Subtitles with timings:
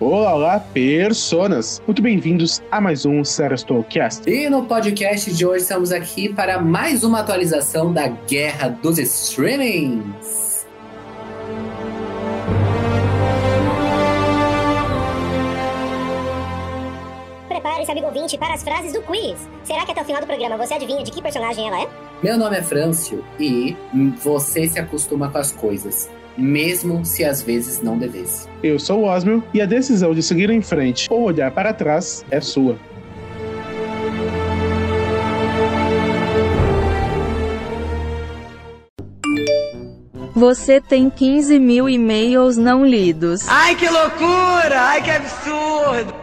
[0.00, 1.82] Olá, olá, personas!
[1.86, 4.26] Muito bem-vindos a mais um Serastolcast.
[4.30, 10.66] E no podcast de hoje estamos aqui para mais uma atualização da guerra dos streamings.
[17.46, 19.36] Prepare-se, amigo ouvinte, para as frases do quiz.
[19.64, 21.88] Será que até o final do programa você adivinha de que personagem ela é?
[22.22, 23.76] Meu nome é Frâncio e
[24.24, 26.08] você se acostuma com as coisas
[26.40, 28.48] mesmo se às vezes não devesse.
[28.62, 32.24] Eu sou o Osmio e a decisão de seguir em frente ou olhar para trás
[32.30, 32.76] é sua.
[40.34, 43.46] Você tem 15 mil e-mails não lidos.
[43.46, 44.80] Ai, que loucura!
[44.80, 46.19] Ai, que absurdo!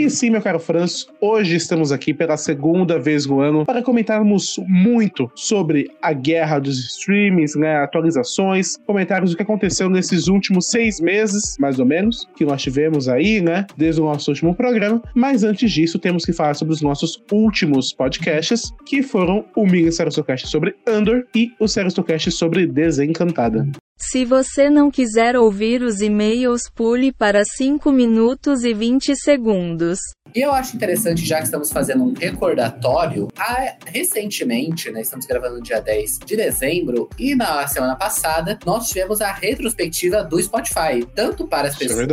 [0.00, 4.58] E sim, meu caro Franço, hoje estamos aqui pela segunda vez no ano para comentarmos
[4.66, 11.00] muito sobre a guerra dos streamings, né, atualizações, comentários do que aconteceu nesses últimos seis
[11.00, 15.02] meses, mais ou menos, que nós tivemos aí, né, desde o nosso último programa.
[15.14, 19.92] Mas antes disso, temos que falar sobre os nossos últimos podcasts, que foram o Mini
[19.92, 23.68] Sarastocast sobre Andor e o Sarastocast sobre Desencantada.
[24.02, 29.98] Se você não quiser ouvir os e-mails, pule para 5 minutos e 20 segundos.
[30.34, 35.56] E eu acho interessante, já que estamos fazendo um recordatório, a, recentemente, né, estamos gravando
[35.56, 41.04] no dia 10 de dezembro, e na semana passada, nós tivemos a retrospectiva do Spotify,
[41.14, 42.08] tanto para as pessoas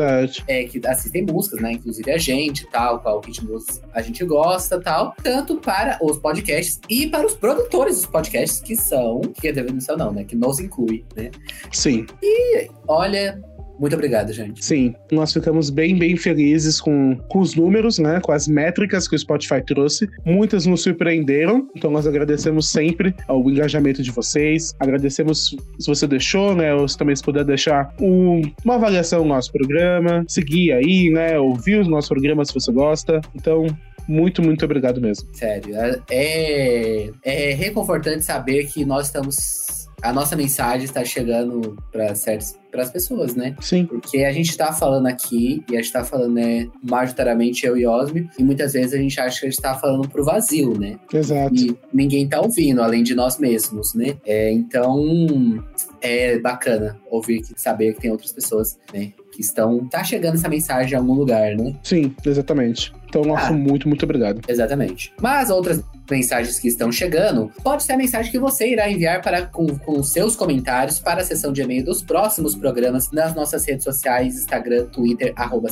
[0.47, 3.57] é é, que assistem músicas, né, inclusive a gente, tal, qual ritmo
[3.93, 8.75] a gente gosta, tal, tanto para os podcasts e para os produtores dos podcasts, que
[8.75, 11.29] são, que é definição não, né, que nos inclui, né.
[11.77, 12.07] Sim.
[12.23, 13.39] E, olha,
[13.79, 14.65] muito obrigado, gente.
[14.65, 18.19] Sim, nós ficamos bem, bem felizes com, com os números, né?
[18.19, 20.09] Com as métricas que o Spotify trouxe.
[20.25, 24.73] Muitas nos surpreenderam, então nós agradecemos sempre ao engajamento de vocês.
[24.79, 26.73] Agradecemos se você deixou, né?
[26.73, 31.37] Ou se também se puder deixar um, uma avaliação no nosso programa, seguir aí, né?
[31.37, 33.21] Ouvir os nossos programas se você gosta.
[33.35, 33.67] Então,
[34.07, 35.29] muito, muito obrigado mesmo.
[35.33, 35.75] Sério,
[36.09, 42.83] é, é reconfortante saber que nós estamos a nossa mensagem está chegando para certas para
[42.83, 43.55] as pessoas, né?
[43.59, 43.85] Sim.
[43.85, 47.87] Porque a gente está falando aqui, e a gente está falando, né, majoritariamente eu e
[47.87, 50.99] Osmi, e muitas vezes a gente acha que a gente está falando pro vazio, né?
[51.11, 51.55] Exato.
[51.55, 54.17] E ninguém tá ouvindo, além de nós mesmos, né?
[54.25, 55.63] É, então,
[56.01, 59.13] é bacana ouvir, saber que tem outras pessoas, né?
[59.31, 59.87] Que estão.
[59.87, 61.75] Tá chegando essa mensagem em algum lugar, né?
[61.83, 62.93] Sim, exatamente.
[63.07, 64.41] Então, nosso ah, muito, muito obrigado.
[64.47, 65.13] Exatamente.
[65.21, 69.45] Mas outras mensagens que estão chegando, pode ser a mensagem que você irá enviar para
[69.45, 73.83] com, com seus comentários para a seção de e-mail dos próximos programas nas nossas redes
[73.83, 75.67] sociais, Instagram, Twitter, arroba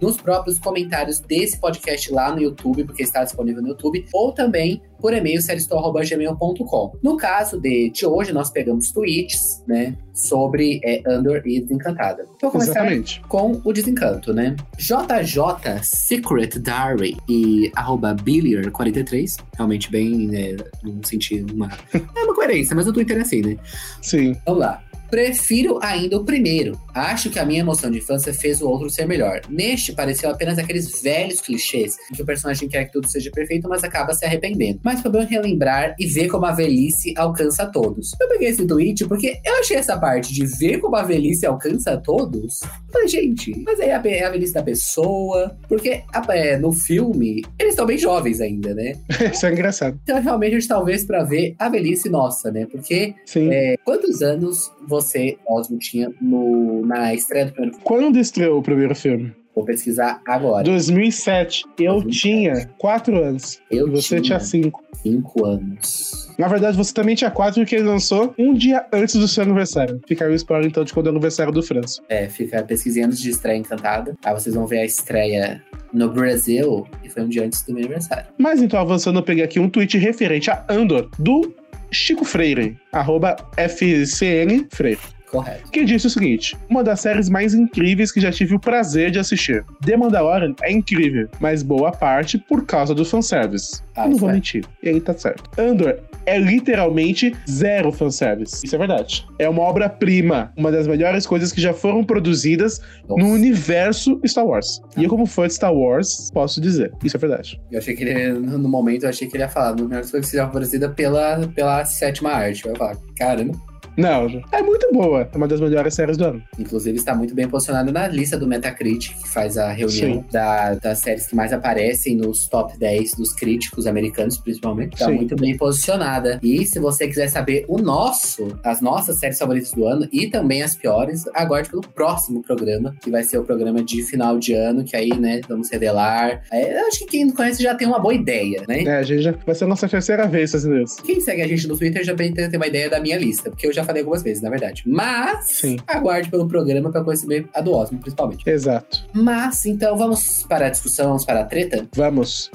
[0.00, 4.80] nos próprios comentários desse podcast lá no YouTube, porque está disponível no YouTube, ou também
[5.02, 6.92] por e-mail seristol.gmail.com.
[7.02, 12.24] No caso de, de hoje, nós pegamos tweets, né, sobre é, Andor e Desencantada.
[12.40, 13.20] Vou começar Exatamente.
[13.28, 14.54] com o Desencanto, né?
[14.78, 19.36] JJ Secret Diary e arroba Billier43,
[19.72, 21.70] realmente bem, né, não senti uma...
[21.94, 23.56] é uma coerência, mas o Twitter é assim, né?
[24.00, 24.36] Sim.
[24.46, 24.82] Vamos lá.
[25.12, 26.80] Prefiro ainda o primeiro.
[26.94, 29.42] Acho que a minha emoção de infância fez o outro ser melhor.
[29.46, 33.68] Neste, pareceu apenas aqueles velhos clichês em que o personagem quer que tudo seja perfeito,
[33.68, 34.80] mas acaba se arrependendo.
[34.82, 38.12] Mas foi bom relembrar e ver como a velhice alcança todos.
[38.18, 41.94] Eu peguei esse tweet porque eu achei essa parte de ver como a velhice alcança
[41.98, 42.60] todos.
[42.90, 45.54] Falei, gente, mas aí é a velhice da pessoa.
[45.68, 48.96] Porque é, no filme, eles estão bem jovens ainda, né?
[49.30, 50.00] Isso é engraçado.
[50.04, 52.64] Então, realmente, a gente talvez para ver a velhice nossa, né?
[52.64, 57.84] Porque é, quantos anos você você, Osmo, tinha no, na estreia do primeiro filme?
[57.84, 59.32] Quando estreou o primeiro filme?
[59.54, 60.64] Vou pesquisar agora.
[60.64, 61.64] 2007.
[61.78, 62.20] Eu 2007.
[62.20, 63.60] tinha 4 anos.
[63.70, 64.82] Eu e você tinha 5.
[65.02, 66.32] 5 anos.
[66.38, 70.00] Na verdade, você também tinha 4 porque ele lançou um dia antes do seu aniversário.
[70.08, 72.00] Fica aí o spoiler, então, de quando é o aniversário do França.
[72.08, 74.16] É, fica a pesquisa antes de estreia encantada.
[74.24, 75.62] Aí vocês vão ver a estreia
[75.92, 78.26] no Brasil, e foi um dia antes do meu aniversário.
[78.38, 81.54] Mas então, avançando, eu peguei aqui um tweet referente a Andor, do
[81.92, 85.00] Chico Freire, arroba FCN Freire.
[85.32, 85.70] Correto.
[85.70, 89.18] Que disse o seguinte: uma das séries mais incríveis que já tive o prazer de
[89.18, 89.64] assistir.
[89.84, 93.82] The Mandalorian é incrível, mas boa parte por causa do fanservice.
[93.96, 94.64] Ah, não vou mentir.
[94.82, 95.50] E aí tá certo.
[95.58, 98.64] Andor é literalmente zero fanservice.
[98.64, 99.26] Isso é verdade.
[99.38, 103.22] É uma obra-prima, uma das melhores coisas que já foram produzidas Nossa.
[103.22, 104.80] no universo Star Wars.
[104.96, 106.92] E eu, como fã de Star Wars, posso dizer.
[107.04, 107.60] Isso é verdade.
[107.70, 110.20] Eu achei que ele, no momento, eu achei que ele ia falar, no melhor coisa
[110.20, 112.64] que já produzida pela, pela sétima arte.
[112.64, 113.71] Eu ia falar, caramba.
[113.96, 115.28] Não, é muito boa.
[115.32, 116.42] É uma das melhores séries do ano.
[116.58, 120.98] Inclusive, está muito bem posicionado na lista do Metacritic, que faz a reunião da, das
[120.98, 124.94] séries que mais aparecem nos top 10 dos críticos americanos, principalmente.
[124.94, 125.14] Está Sim.
[125.14, 126.38] muito bem posicionada.
[126.42, 130.62] E se você quiser saber o nosso, as nossas séries favoritas do ano e também
[130.62, 134.84] as piores, aguarde pelo próximo programa, que vai ser o programa de final de ano,
[134.84, 136.42] que aí, né, vamos revelar.
[136.52, 138.82] É, eu acho que quem não conhece já tem uma boa ideia, né?
[138.82, 141.02] É, a gente já vai ser a nossa terceira vez fazendo isso.
[141.02, 143.66] Quem segue a gente no Twitter já tem tem uma ideia da minha lista, porque
[143.66, 144.82] eu já falei algumas vezes, na verdade.
[144.86, 145.76] Mas Sim.
[145.86, 148.48] aguarde pelo programa para conhecer a do Osmo, principalmente.
[148.48, 149.04] Exato.
[149.12, 151.86] Mas, então, vamos para a discussão, vamos para a treta?
[151.94, 152.50] Vamos.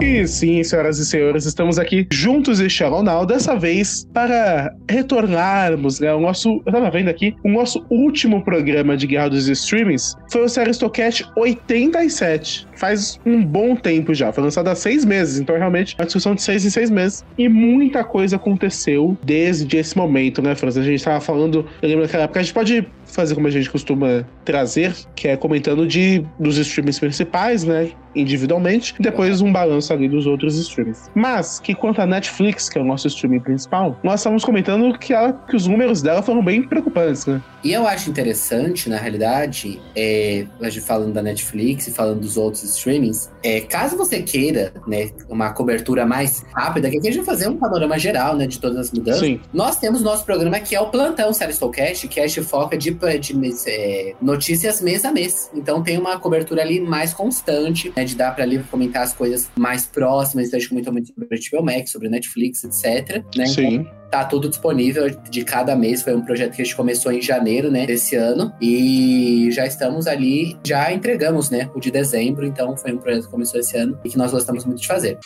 [0.00, 6.00] E sim, senhoras e senhores, estamos aqui juntos e Shalom Now, dessa vez para retornarmos,
[6.00, 10.14] né, o nosso, eu tava vendo aqui, o nosso último programa de Guerra dos Streamings
[10.30, 15.56] foi o Seristocast 87, faz um bom tempo já, foi lançado há seis meses, então
[15.56, 19.96] realmente é uma discussão de seis em seis meses, e muita coisa aconteceu desde esse
[19.96, 20.80] momento, né, França?
[20.80, 23.70] A gente tava falando, eu lembro naquela época, a gente pode fazer como a gente
[23.70, 27.90] costuma trazer, que é comentando de dos streams principais, né?
[28.14, 31.10] Individualmente, e depois um balanço ali dos outros streams.
[31.14, 35.12] Mas que quanto a Netflix, que é o nosso streaming principal, nós estamos comentando que,
[35.12, 37.40] ela, que os números dela foram bem preocupantes, né?
[37.62, 42.36] E eu acho interessante, na realidade, é, a gente falando da Netflix e falando dos
[42.36, 47.24] outros streamings, é, caso você queira, né, uma cobertura mais rápida, que aqui a gente
[47.24, 49.20] vai fazer um panorama geral, né, de todas as mudanças.
[49.20, 49.40] Sim.
[49.52, 52.90] Nós temos nosso programa que é o Plantão Seristocast, que a gente foca de,
[53.20, 53.34] de
[53.66, 55.50] é, notícias mês a mês.
[55.54, 59.50] Então tem uma cobertura ali mais constante, né, de dar pra ali comentar as coisas
[59.56, 60.46] mais próximas.
[60.46, 62.84] Então a gente comentou muito sobre HBO Max, sobre Netflix, etc.
[63.18, 63.24] Né?
[63.34, 63.86] Então, Sim.
[64.10, 66.02] Tá tudo disponível de cada mês.
[66.02, 68.52] Foi um projeto que a gente começou em janeiro, né, desse ano.
[68.60, 72.46] E já estamos ali, já entregamos, né, o de dezembro.
[72.46, 75.18] Então foi um projeto que começou esse ano e que nós gostamos muito de fazer.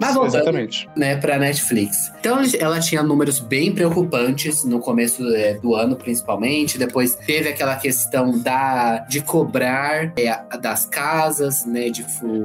[0.00, 0.88] Mas voltando, Exatamente.
[0.96, 2.12] né, pra Netflix.
[2.20, 6.78] Então ela tinha números bem preocupantes no começo é, do ano, principalmente.
[6.78, 12.04] Depois teve aquela questão da de cobrar é, das casas, né, de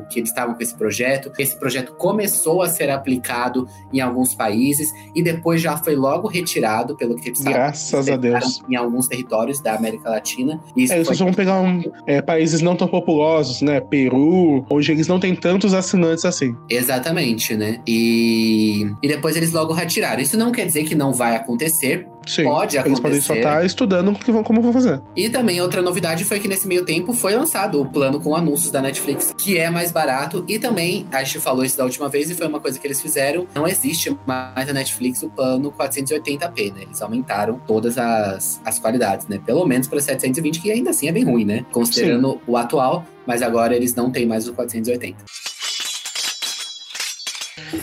[0.10, 1.32] que eles estavam com esse projeto.
[1.38, 6.96] Esse projeto começou a ser aplicado em alguns países e depois já foi logo retirado,
[6.96, 7.54] pelo que eles sabem.
[7.54, 8.62] Graças a Deus.
[8.70, 10.60] Em alguns territórios da América Latina.
[10.76, 13.80] E isso É, foi vocês vão pegar um, é, países não tão populosos, né?
[13.80, 16.56] Peru, onde eles não têm tantos assinantes assim.
[16.70, 17.80] Exatamente, né?
[17.88, 20.22] E, e depois eles logo retiraram.
[20.22, 22.07] Isso não quer dizer que não vai acontecer.
[22.25, 22.45] Sim.
[22.45, 23.38] Pode Eles podem só acontecer.
[23.40, 25.01] estar estudando o que vão- como vão fazer.
[25.13, 28.72] E também outra novidade foi que nesse meio tempo foi lançado o plano com anúncios
[28.72, 30.45] da Netflix, que é mais barato.
[30.48, 33.01] E também, a gente falou isso da última vez e foi uma coisa que eles
[33.01, 33.46] fizeram.
[33.54, 36.84] Não existe mais a Netflix o plano 480p, né?
[36.84, 39.42] Eles aumentaram todas as, as qualidades, né?
[39.46, 41.66] Pelo menos para 720, que ainda assim é bem ruim, né?
[41.74, 45.18] Considerando o atual, mas agora eles não têm mais o 480.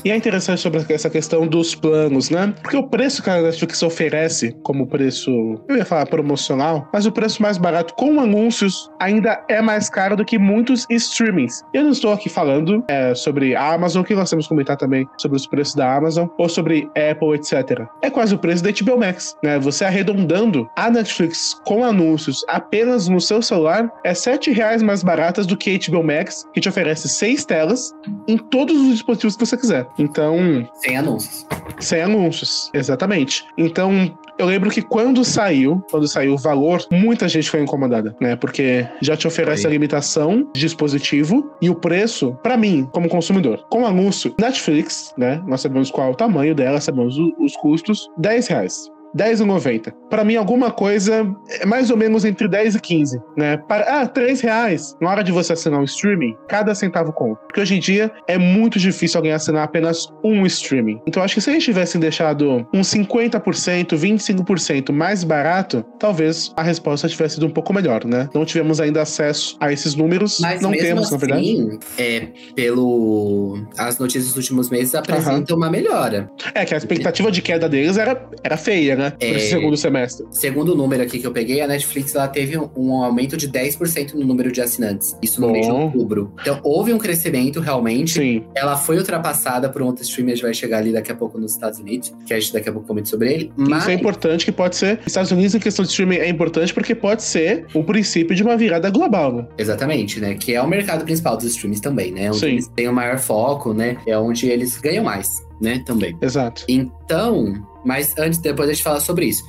[0.04, 2.54] E é interessante sobre essa questão dos planos, né?
[2.62, 5.30] Porque o preço que a Netflix oferece como preço,
[5.68, 10.16] eu ia falar promocional, mas o preço mais barato com anúncios ainda é mais caro
[10.16, 11.62] do que muitos streamings.
[11.74, 15.06] Eu não estou aqui falando é, sobre a Amazon, que nós temos que comentar também
[15.18, 17.86] sobre os preços da Amazon, ou sobre Apple, etc.
[18.02, 19.58] É quase o preço da HBO Max, né?
[19.58, 25.46] Você arredondando a Netflix com anúncios apenas no seu celular é 7 reais mais baratas
[25.46, 27.92] do que a HBO Max, que te oferece seis telas
[28.26, 29.79] em todos os dispositivos que você quiser.
[29.98, 30.38] Então,
[30.74, 31.46] Sem anúncios.
[31.78, 33.44] sem anúncios, exatamente.
[33.56, 38.36] Então, eu lembro que quando saiu, quando saiu o valor, muita gente foi incomodada, né?
[38.36, 39.70] Porque já te oferece Foi.
[39.70, 43.64] a limitação de dispositivo e o preço, pra mim, como consumidor.
[43.70, 45.42] Com anúncio, Netflix, né?
[45.46, 48.90] Nós sabemos qual é o tamanho dela, sabemos o- os custos, 10 reais.
[49.16, 49.92] 10,90.
[50.08, 51.26] Pra mim, alguma coisa
[51.60, 53.56] é mais ou menos entre 10 e 15, né?
[53.56, 54.96] Para, ah, 3 reais.
[55.00, 57.40] Na hora de você assinar um streaming, cada centavo conta.
[57.46, 61.00] Porque hoje em dia é muito difícil alguém assinar apenas um streaming.
[61.06, 67.08] Então, acho que se eles tivessem deixado uns 50%, 25% mais barato, talvez a resposta
[67.08, 68.28] tivesse sido um pouco melhor, né?
[68.34, 70.38] Não tivemos ainda acesso a esses números.
[70.40, 71.40] Mas não mesmo temos, na verdade.
[71.40, 73.58] assim, é, pelo...
[73.76, 76.30] as notícias dos últimos meses apresentam uma melhora.
[76.54, 79.12] É que a expectativa de queda deles era, era feia, né?
[79.20, 79.30] É.
[79.30, 80.26] esse segundo semestre.
[80.30, 83.48] Segundo o número aqui que eu peguei, a Netflix ela teve um, um aumento de
[83.48, 85.16] 10% no número de assinantes.
[85.22, 85.52] Isso no Bom.
[85.52, 86.32] mês de outubro.
[86.40, 88.14] Então houve um crescimento realmente.
[88.14, 88.44] Sim.
[88.54, 91.52] Ela foi ultrapassada por um outro streamer, gente vai chegar ali daqui a pouco nos
[91.52, 93.52] Estados Unidos, que a gente daqui a pouco comenta sobre ele.
[93.56, 95.00] Mas Isso é importante que pode ser.
[95.06, 98.56] Estados Unidos, em questão de streaming, é importante porque pode ser o princípio de uma
[98.56, 99.46] virada global, né?
[99.58, 100.34] Exatamente, né?
[100.34, 102.28] Que é o mercado principal dos streams também, né?
[102.28, 102.46] Onde Sim.
[102.46, 103.96] eles têm o maior foco, né?
[104.06, 105.28] É onde eles ganham mais,
[105.60, 105.82] né?
[105.84, 106.16] Também.
[106.20, 106.64] Exato.
[106.68, 109.42] Então, mas antes, depois a gente fala sobre isso.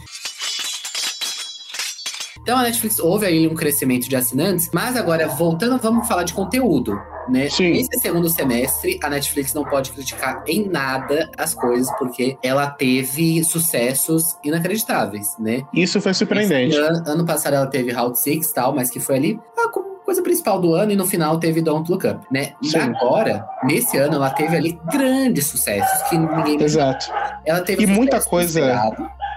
[2.41, 6.33] Então a Netflix houve aí um crescimento de assinantes, mas agora voltando, vamos falar de
[6.33, 6.99] conteúdo.
[7.29, 7.47] Né?
[7.51, 7.71] Sim.
[7.73, 13.43] Nesse segundo semestre, a Netflix não pode criticar em nada as coisas, porque ela teve
[13.43, 15.61] sucessos inacreditáveis, né?
[15.71, 16.75] Isso foi surpreendente.
[16.75, 19.90] Ano, ano passado ela teve Route 6 e tal, mas que foi ali a co-
[20.05, 22.53] coisa principal do ano, e no final teve Don't Look Up, né?
[22.61, 22.79] E Sim.
[22.79, 27.11] agora, nesse ano, ela teve ali grandes sucessos que ninguém Exato.
[27.45, 28.61] Ela teve E muita coisa-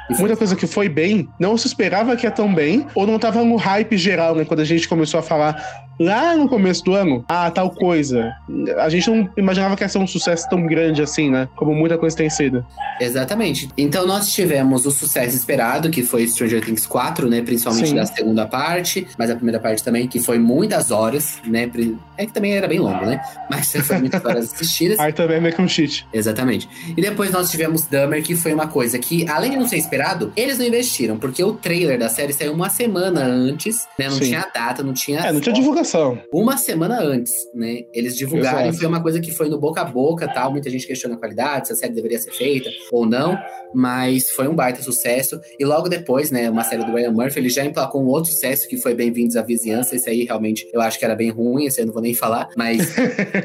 [0.09, 3.19] foi Muita coisa que foi bem, não se esperava que ia tão bem, ou não
[3.19, 4.45] tava no hype geral, né?
[4.45, 5.57] Quando a gente começou a falar
[5.99, 8.33] lá no começo do ano, ah, tal coisa.
[8.79, 11.49] A gente não imaginava que ia ser um sucesso tão grande assim, né?
[11.57, 12.65] Como muita coisa tem sido.
[13.01, 13.69] Exatamente.
[13.77, 17.43] Então nós tivemos o sucesso esperado, que foi Stranger Things 4, né?
[17.43, 17.95] Principalmente Sim.
[17.97, 21.71] da segunda parte, mas a primeira parte também, que foi muitas horas, né?
[22.17, 23.21] É que também era bem longo, né?
[23.51, 24.99] Mas foi muitas horas assistidas.
[25.01, 26.07] Aí também é meio que um cheat.
[26.13, 26.69] Exatamente.
[26.97, 30.33] E depois nós tivemos Dahmer, que foi uma coisa que, além de não ser esperado,
[30.37, 34.07] eles não investiram, porque o trailer da série saiu uma semana antes, né?
[34.07, 34.25] Não Sim.
[34.25, 35.21] tinha data, não tinha.
[35.21, 35.84] É, não tinha foto.
[35.85, 36.19] Divulgação.
[36.33, 37.85] uma semana antes, né?
[37.93, 38.75] Eles divulgaram, Exato.
[38.75, 40.51] e foi uma coisa que foi no boca a boca, tal.
[40.51, 43.39] Muita gente questiona a qualidade, se a série deveria ser feita ou não,
[43.75, 45.41] mas foi um baita sucesso.
[45.59, 48.69] E logo depois, né, uma série do Ryan Murphy, ele já emplacou um outro sucesso
[48.69, 49.95] que foi Bem-vindos à Vizinhança.
[49.97, 52.49] Esse aí realmente eu acho que era bem ruim, esse eu não vou nem falar,
[52.57, 52.95] mas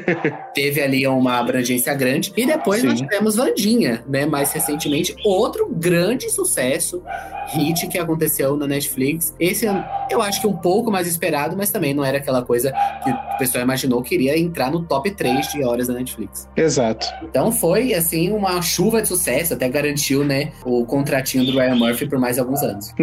[0.54, 2.32] teve ali uma abrangência grande.
[2.36, 3.04] E depois nós Sim.
[3.06, 4.26] tivemos Vandinha, né?
[4.26, 7.02] Mais recentemente, outro grande sucesso,
[7.48, 9.34] hit que aconteceu na Netflix.
[9.38, 9.66] Esse
[10.10, 12.72] eu acho que um pouco mais esperado, mas também não era aquela coisa
[13.02, 16.48] que o pessoal imaginou que iria entrar no top 3 de horas da Netflix.
[16.56, 17.06] Exato.
[17.22, 22.08] Então foi, assim, uma chuva de sucesso, até garantiu, né, o contratinho do Ryan Murphy
[22.08, 22.94] por mais alguns anos.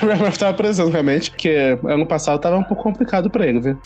[0.00, 3.78] O Ryan tava precisando realmente, porque ano passado tava um pouco complicado pra ele, viu?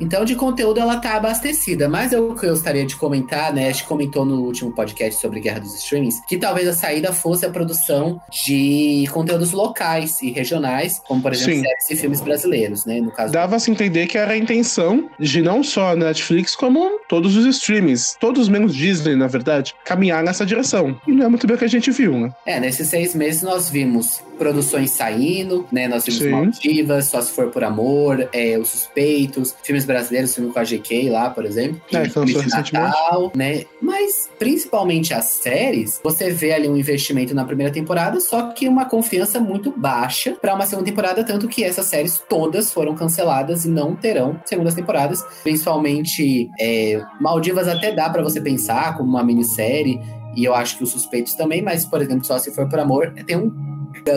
[0.00, 1.88] Então, de conteúdo, ela tá abastecida.
[1.88, 3.68] Mas eu, eu gostaria de comentar, né?
[3.68, 7.44] A gente comentou no último podcast sobre Guerra dos Streamings, que talvez a saída fosse
[7.44, 11.62] a produção de conteúdos locais e regionais, como, por exemplo, Sim.
[11.62, 13.00] séries e filmes brasileiros, né?
[13.00, 17.00] No caso Dava-se a entender que era a intenção de não só a Netflix, como
[17.08, 20.98] todos os streamings, todos menos Disney, na verdade, caminhar nessa direção.
[21.06, 22.32] E não é muito bem o que a gente viu, né?
[22.46, 25.88] É, nesses seis meses nós vimos produções saindo, né?
[25.88, 26.30] Nós vimos Sim.
[26.30, 31.10] Maldivas, Só Se For Por Amor, é, Os Suspeitos, filmes brasileiros, filme com a GK
[31.10, 31.80] lá, por exemplo.
[31.92, 32.48] É, filme de.
[32.48, 33.64] Natal, né?
[33.80, 38.84] Mas, principalmente as séries, você vê ali um investimento na primeira temporada, só que uma
[38.84, 43.68] confiança muito baixa para uma segunda temporada, tanto que essas séries todas foram canceladas e
[43.68, 45.22] não terão segundas temporadas.
[45.42, 50.00] Principalmente é, Maldivas até dá para você pensar como uma minissérie,
[50.34, 53.12] e eu acho que os suspeitos também, mas, por exemplo, só se for por amor,
[53.26, 53.67] tem um,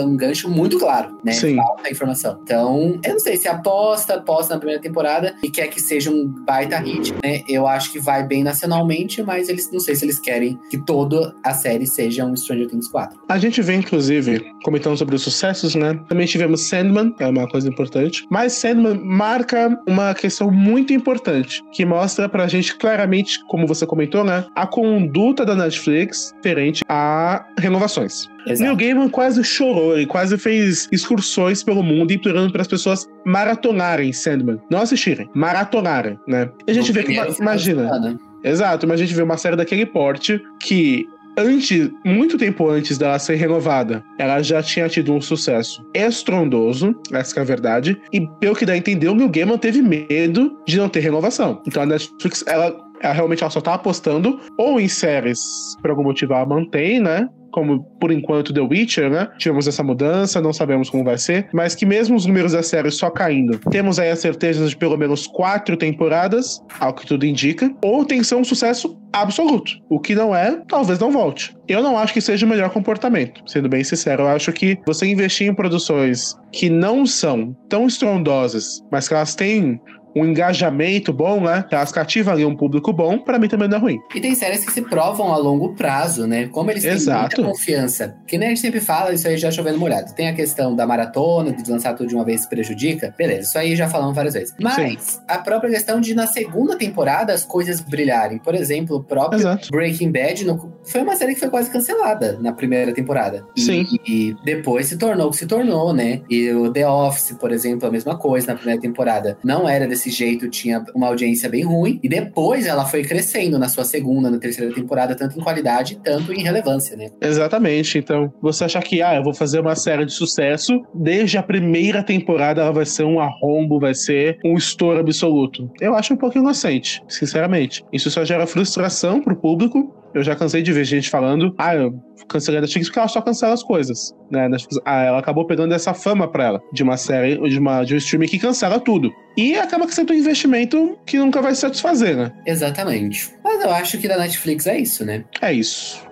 [0.04, 1.32] um gancho muito claro, né?
[1.34, 1.56] Sim.
[1.56, 2.40] Falta informação.
[2.44, 6.28] Então, eu não sei se aposta, aposta na primeira temporada e quer que seja um
[6.28, 7.42] baita hit, né?
[7.48, 11.34] Eu acho que vai bem nacionalmente, mas eles não sei se eles querem que toda
[11.44, 13.20] a série seja um Stranger Things 4.
[13.30, 16.00] A gente vê, inclusive, comentando sobre os sucessos, né?
[16.08, 18.26] Também tivemos Sandman, que é uma coisa importante.
[18.30, 24.24] Mas Sandman marca uma questão muito importante, que mostra pra gente claramente, como você comentou,
[24.24, 24.46] né?
[24.56, 28.30] A conduta da Netflix diferente a renovações.
[28.46, 34.12] Neil Gaiman quase chorou, ele quase fez excursões pelo mundo implorando para as pessoas maratonarem
[34.14, 34.60] Sandman.
[34.70, 36.50] Não assistirem, maratonarem, né?
[36.68, 38.18] E a gente No vê que, imagina.
[38.44, 41.06] Exato, mas a gente vê uma série daquele porte que
[41.38, 47.34] antes, muito tempo antes dela ser renovada, ela já tinha tido um sucesso estrondoso, essa
[47.34, 50.58] que é a verdade, e pelo que dá a entender, o Neil Gaiman teve medo
[50.68, 51.62] de não ter renovação.
[51.68, 55.40] Então a Netflix, ela, ela realmente ela só tá apostando ou em séries,
[55.82, 57.28] por algum motivo ela mantém, né?
[57.52, 59.30] Como por enquanto The Witcher, né?
[59.38, 62.92] Tivemos essa mudança, não sabemos como vai ser, mas que mesmo os números da série
[62.92, 67.74] só caindo, temos aí a certeza de pelo menos quatro temporadas, ao que tudo indica,
[67.84, 69.74] ou tem que ser um sucesso absoluto.
[69.90, 71.56] O que não é, talvez não volte.
[71.68, 74.24] Eu não acho que seja o melhor comportamento, sendo bem sincero.
[74.24, 79.36] Eu acho que você investir em produções que não são tão estrondosas, mas que elas
[79.36, 79.80] têm
[80.16, 81.66] um engajamento bom, né?
[81.72, 84.00] Elas cativam ali um público bom, pra mim também não é ruim.
[84.16, 86.48] E tem séries que se provam a longo prazo, né?
[86.48, 87.42] Como eles têm Exato.
[87.42, 88.16] muita confiança.
[88.28, 90.14] Que nem a gente sempre fala, isso aí já chovendo molhado.
[90.14, 93.14] Tem a questão da maratona, de lançar tudo de uma vez se prejudica.
[93.18, 94.54] Beleza, isso aí já falamos várias vezes.
[94.60, 98.38] Mas a própria questão de na segunda temporada as coisas brilharem.
[98.40, 99.70] Por exemplo, o próprio Exato.
[99.72, 103.46] Breaking Bad no- foi uma série que foi quase cancelada na primeira temporada.
[103.56, 103.86] E- Sim.
[104.08, 106.22] E, depois se tornou o que se tornou, né?
[106.30, 109.38] E o The Office, por exemplo, a mesma coisa na primeira temporada.
[109.44, 112.00] Não era desse jeito, tinha uma audiência bem ruim.
[112.04, 116.34] E depois ela foi crescendo na sua segunda, na terceira temporada, tanto em qualidade, tanto
[116.34, 117.10] em relevância, né?
[117.22, 117.98] Exatamente.
[117.98, 122.04] Então, você achar que, ah, eu vou fazer uma série de sucesso, desde a primeira
[122.04, 125.70] temporada ela vai ser um arrombo, vai ser um estouro absoluto.
[125.80, 127.84] Eu acho um pouco inocente, sinceramente.
[127.92, 131.94] Isso só gera frustração pro público Eu já cansei de ver gente falando, ah, eu
[132.28, 134.16] cancelei Netflix porque ela só cancela as coisas.
[134.30, 134.48] Né?
[134.48, 137.94] Netflix, ah, ela acabou pegando essa fama pra ela, de uma série, de, uma, de
[137.94, 139.12] um streaming que cancela tudo.
[139.38, 142.32] E acaba que sendo um investimento que nunca vai satisfazer, né?
[142.46, 143.34] Exatamente.
[143.44, 145.24] Mas eu acho que da Netflix é isso, né?
[145.42, 146.11] É isso.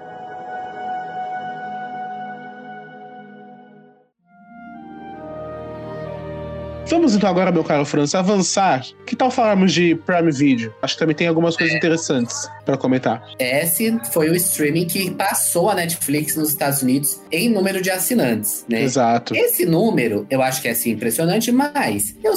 [6.90, 8.84] Vamos então agora, meu caro França, avançar.
[9.06, 10.74] Que tal falarmos de Prime Video?
[10.82, 13.24] Acho que também tem algumas coisas interessantes para comentar.
[13.38, 18.66] Esse foi o streaming que passou a Netflix nos Estados Unidos em número de assinantes,
[18.68, 18.82] né?
[18.82, 19.36] Exato.
[19.36, 22.34] Esse número, eu acho que é assim impressionante, mas eu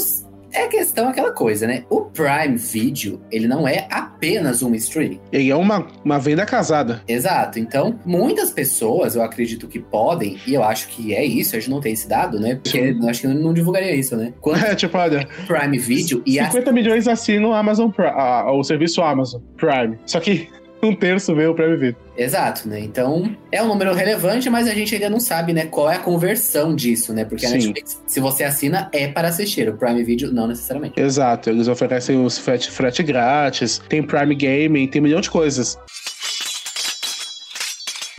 [0.53, 1.85] é questão aquela coisa, né?
[1.89, 5.21] O Prime Video, ele não é apenas um streaming.
[5.33, 7.03] Ele é uma, uma venda casada.
[7.09, 7.59] Exato.
[7.59, 11.71] Então, muitas pessoas, eu acredito que podem, e eu acho que é isso, a gente
[11.71, 12.57] não tem esse dado, né?
[12.57, 14.33] Porque eu acho que eu não divulgaria isso, né?
[14.41, 15.27] Quanto é, tipo, olha.
[15.47, 16.73] Prime Video e 50 a...
[16.73, 19.99] milhões assinam o Amazon Prime, o serviço Amazon Prime.
[20.07, 20.49] Só que
[20.85, 21.97] um terço veio Prime Video.
[22.17, 22.81] Exato, né?
[22.81, 25.99] Então, é um número relevante, mas a gente ainda não sabe, né, qual é a
[26.01, 27.25] conversão disso, né?
[27.25, 29.69] Porque a Netflix, se você assina, é para assistir.
[29.69, 31.01] O Prime Video, não necessariamente.
[31.01, 35.79] Exato, eles oferecem os frete, frete grátis, tem Prime Gaming, tem um milhão de coisas.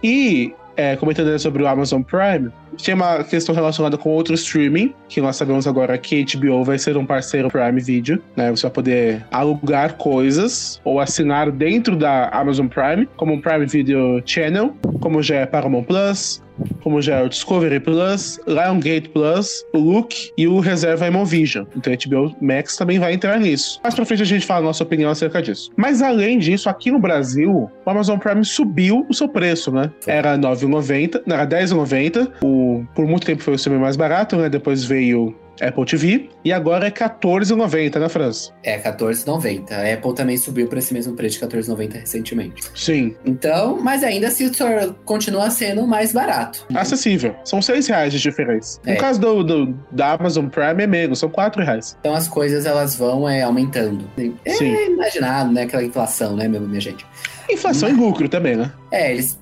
[0.02, 5.22] E é, comentando sobre o Amazon Prime, tinha uma questão relacionada com outro streaming, que
[5.22, 8.50] nós sabemos agora que HBO vai ser um parceiro Prime Video, né?
[8.52, 14.22] Você vai poder alugar coisas ou assinar dentro da Amazon Prime, como um Prime Video
[14.26, 16.42] Channel, como já é Paramount Plus,
[16.82, 21.66] como já é o Discovery Plus, Lionsgate Plus, o Look e o Reserva Emovision.
[21.76, 23.80] Então a HBO Max também vai entrar nisso.
[23.84, 25.72] Mais pra frente a gente fala a nossa opinião acerca disso.
[25.76, 29.92] Mas além disso, aqui no Brasil, o Amazon Prime subiu o seu preço, né?
[30.06, 32.32] Era R$ 9,90, era R$ 10,90.
[32.42, 34.50] O, por muito tempo foi o streaming mais barato, né?
[34.50, 36.30] Depois veio Apple TV.
[36.44, 38.52] E agora é R$14,90 na França.
[38.64, 39.72] É, R$14,90.
[39.72, 42.64] A Apple também subiu para esse mesmo preço de R$14,90 recentemente.
[42.76, 43.16] Sim.
[43.26, 44.50] Então, mas ainda assim
[45.06, 46.66] continua sendo mais barato.
[46.74, 47.36] Acessível.
[47.44, 48.80] São seis reais de diferença.
[48.86, 48.94] É.
[48.94, 51.98] No caso do, do, da Amazon Prime é menos, são quatro reais.
[52.00, 54.10] Então as coisas elas vão é, aumentando.
[54.46, 54.74] É Sim.
[54.88, 55.64] imaginado, né?
[55.64, 57.06] Aquela inflação, né, minha gente?
[57.50, 57.98] Inflação mas...
[57.98, 58.72] e lucro também, né?
[58.92, 59.38] É, eles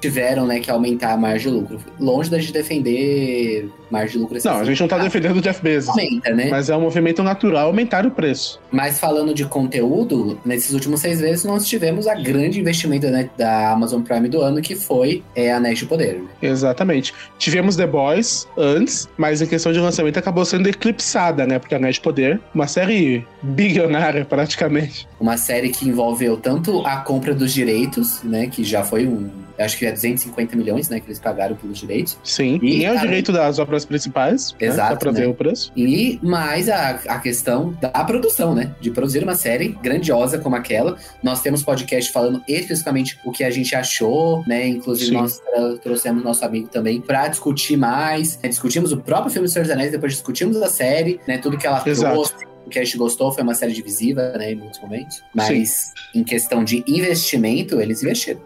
[0.00, 1.80] tiveram né, que aumentar a margem de lucro.
[1.98, 5.62] Longe da gente defender margem de lucro Não, a gente não tá defendendo o Jeff
[5.62, 5.90] Bezos.
[5.90, 6.48] Aumenta, né?
[6.50, 8.60] Mas é um movimento natural aumentar o preço.
[8.70, 13.70] Mas falando de conteúdo, nesses últimos seis meses nós tivemos a grande investimento né, da
[13.70, 16.14] Amazon Prime do ano, que foi é, Anéis de Poder.
[16.14, 16.28] Né?
[16.42, 17.14] Exatamente.
[17.38, 21.58] Tivemos The Boys antes, mas em questão de lançamento acabou sendo eclipsada, né?
[21.58, 25.06] Porque Anéis de Poder, uma série bilionária praticamente.
[25.20, 28.46] Uma série que envolveu tanto a compra dos direitos, né?
[28.46, 32.18] Que já foi um acho que é 250 milhões, né, que eles pagaram pelos direitos.
[32.24, 35.20] Sim, e, e é o direito das obras principais, Exato, né, pra né?
[35.20, 35.72] ver o preço.
[35.76, 40.96] E mais a, a questão da produção, né, de produzir uma série grandiosa como aquela.
[41.22, 45.16] Nós temos podcast falando especificamente o que a gente achou, né, inclusive Sim.
[45.16, 45.40] nós
[45.82, 49.92] trouxemos nosso amigo também para discutir mais, né, discutimos o próprio filme Senhor dos Anéis,
[49.92, 52.14] depois discutimos a série, né, tudo que ela Exato.
[52.14, 52.34] trouxe,
[52.66, 55.22] o que a gente gostou foi uma série divisiva, né, em muitos momentos.
[55.34, 56.20] Mas Sim.
[56.20, 58.40] em questão de investimento, eles investiram.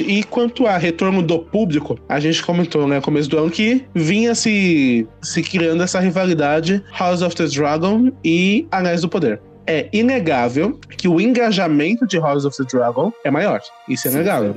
[0.00, 3.84] E quanto a retorno do público, a gente comentou, né, no começo do ano que
[3.94, 9.88] vinha se, se criando essa rivalidade House of the Dragon e Anéis do Poder é
[9.92, 13.60] inegável que o engajamento de House of the Dragon é maior.
[13.88, 14.54] Isso é Sim, inegável.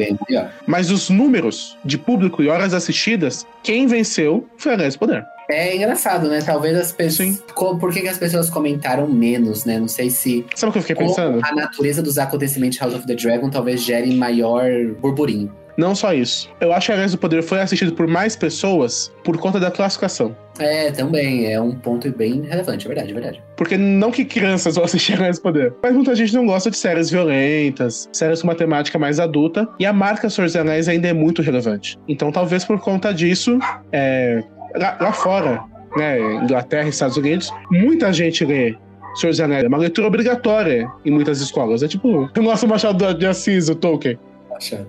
[0.65, 5.25] Mas os números de público e horas assistidas, quem venceu foi Anéis do Poder.
[5.49, 6.39] É engraçado, né?
[6.41, 7.43] Talvez as pessoas.
[7.55, 9.79] Por que, que, as pessoas comentaram menos, né?
[9.79, 10.45] Não sei se.
[10.55, 11.39] Sabe o que eu fiquei pensando?
[11.43, 14.65] A natureza dos acontecimentos de House of the Dragon talvez gere maior
[14.99, 15.51] burburinho.
[15.77, 16.49] Não só isso.
[16.61, 20.35] Eu acho que Anéis do Poder foi assistido por mais pessoas por conta da classificação.
[20.57, 21.51] É, também.
[21.51, 23.43] É um ponto bem relevante, é verdade, é verdade.
[23.57, 26.77] Porque não que crianças vão assistir Anéis do Poder, mas muita gente não gosta de
[26.77, 31.09] séries violentas, séries com uma temática mais adulta, e a marca Senhor dos Anéis ainda
[31.09, 31.97] é muito relevante.
[32.07, 33.59] Então, talvez por conta disso,
[33.91, 34.41] é,
[34.77, 35.63] lá, lá fora,
[35.95, 38.75] né, Inglaterra Estados Unidos, muita gente lê
[39.15, 39.63] Senhor dos Anéis.
[39.63, 41.81] É uma leitura obrigatória em muitas escolas.
[41.81, 44.17] É tipo o nosso Machado de Assis, o Tolkien.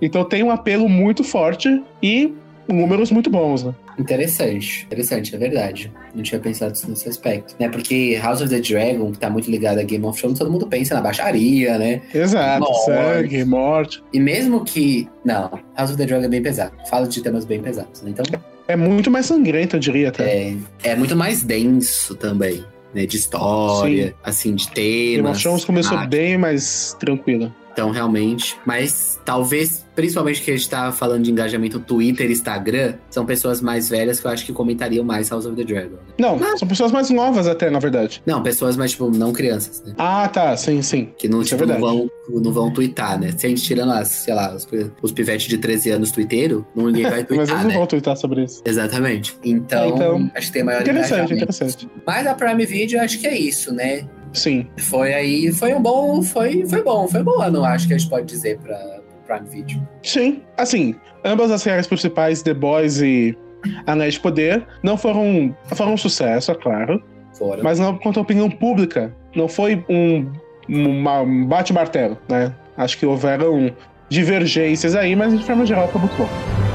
[0.01, 2.33] Então tem um apelo muito forte e
[2.67, 3.73] números muito bons, né?
[3.97, 5.91] Interessante, interessante, é verdade.
[6.13, 7.67] Não tinha pensado nesse aspecto, né?
[7.67, 10.67] Porque House of the Dragon, que tá muito ligado a Game of Thrones, todo mundo
[10.67, 12.01] pensa na baixaria, né?
[12.13, 12.85] Exato, morte.
[12.85, 14.03] sangue, morte.
[14.13, 15.07] E mesmo que...
[15.25, 16.73] Não, House of the Dragon é bem pesado.
[16.89, 18.11] Fala de temas bem pesados, né?
[18.11, 18.25] Então...
[18.67, 20.49] É muito mais sangrento, eu diria até.
[20.49, 23.05] É, é muito mais denso também, né?
[23.05, 24.13] De história, Sim.
[24.23, 25.15] assim, de temas.
[25.15, 27.53] Game of Thrones começou bem mais tranquila.
[27.77, 28.57] Então, realmente.
[28.65, 33.61] Mas talvez, principalmente que a gente tá falando de engajamento Twitter e Instagram, são pessoas
[33.61, 35.91] mais velhas que eu acho que comentariam mais House of the Dragon.
[35.95, 35.99] né?
[36.17, 38.19] Não, são pessoas mais novas até, na verdade.
[38.25, 39.93] Não, pessoas mais, tipo, não crianças, né?
[39.95, 41.09] Ah, tá, sim, sim.
[41.19, 41.81] Que não, é tipo, não, verdade.
[42.29, 43.31] vão, não vão twittar, né?
[43.37, 44.67] Se a gente tirando as, sei lá, os,
[45.03, 47.75] os pivetes de 13 anos twitteiro, não ninguém vai Mas twittar, eles não né?
[47.77, 48.63] vão twittar sobre isso.
[48.65, 49.37] Exatamente.
[49.43, 51.33] Então, É, então, acho que tem maior Interessante, engajamento.
[51.35, 51.87] interessante.
[52.07, 54.07] Mas a Prime Video, acho que é isso, né?
[54.33, 54.67] Sim.
[54.77, 58.09] Foi aí, foi um bom, foi, foi bom, foi bom ano, acho que a gente
[58.09, 59.87] pode dizer pra Prime Video.
[60.03, 60.41] Sim.
[60.57, 63.37] Assim, ambas as séries principais, The Boys e
[63.85, 67.03] Anéis de Poder, não foram, foram um sucesso, é claro.
[67.33, 67.63] Foram.
[67.63, 70.31] Mas não quanto à opinião pública, não foi um,
[70.69, 72.53] um bate-martelo, né?
[72.75, 73.71] Acho que houveram
[74.09, 76.66] divergências aí, mas de forma geral foi muito bom.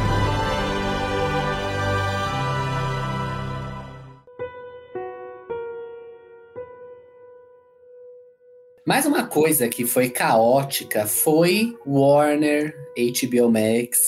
[8.87, 13.99] Mais uma coisa que foi caótica foi Warner, HBO Max,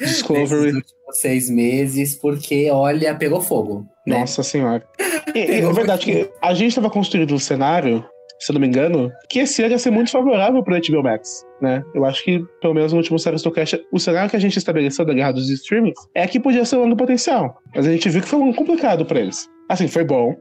[0.00, 0.72] Discovery.
[0.72, 3.86] nesses últimos seis meses, porque, olha, pegou fogo.
[4.06, 4.18] né?
[4.18, 4.84] Nossa senhora.
[5.34, 8.04] E, é verdade que a gente estava construindo um cenário,
[8.40, 11.44] se eu não me engano, que esse ano ia ser muito favorável para HBO Max,
[11.62, 11.84] né?
[11.94, 14.58] Eu acho que, pelo menos no último série do Cast, o cenário que a gente
[14.58, 17.56] estabeleceu da guerra dos streamings é que podia ser um ano potencial.
[17.72, 19.48] Mas a gente viu que foi um complicado para eles.
[19.68, 20.34] Assim, foi bom,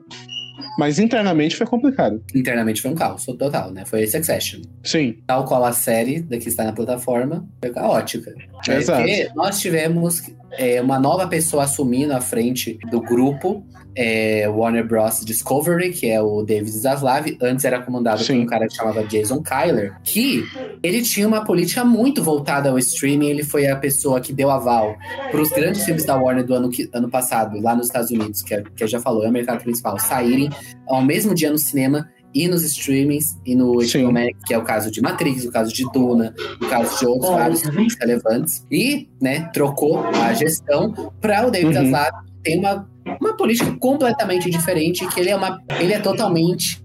[0.78, 2.22] mas internamente foi complicado.
[2.36, 3.84] Internamente foi um caos total, né?
[3.86, 4.62] Foi Succession.
[4.84, 8.34] Sim, Tal qual a série da que está na plataforma, foi caótica.
[8.68, 9.02] É, Exato.
[9.02, 13.66] Porque nós tivemos é, uma nova pessoa assumindo a frente do grupo,
[14.00, 15.26] é, Warner Bros.
[15.26, 17.36] Discovery, que é o David Zaslav.
[17.42, 18.42] Antes era comandado por Sim.
[18.42, 20.44] um cara que chamava Jason Kyler, que
[20.84, 23.28] ele tinha uma política muito voltada ao streaming.
[23.30, 24.96] Ele foi a pessoa que deu aval
[25.32, 28.54] para os grandes filmes da Warner do ano, ano passado, lá nos Estados Unidos, que,
[28.54, 30.50] é- que eu já falou, é o mercado principal, saírem
[30.88, 33.74] ao mesmo dia no cinema e nos streamings e no.
[33.76, 37.06] HBO Max, que é o caso de Matrix, o caso de Duna, o caso de
[37.06, 38.66] outros vários filmes relevantes.
[38.72, 41.84] E, né, trocou a gestão para o David Uhum.
[41.86, 42.88] Zaslav, que tem uma,
[43.20, 46.82] uma política completamente diferente, que ele é uma ele é totalmente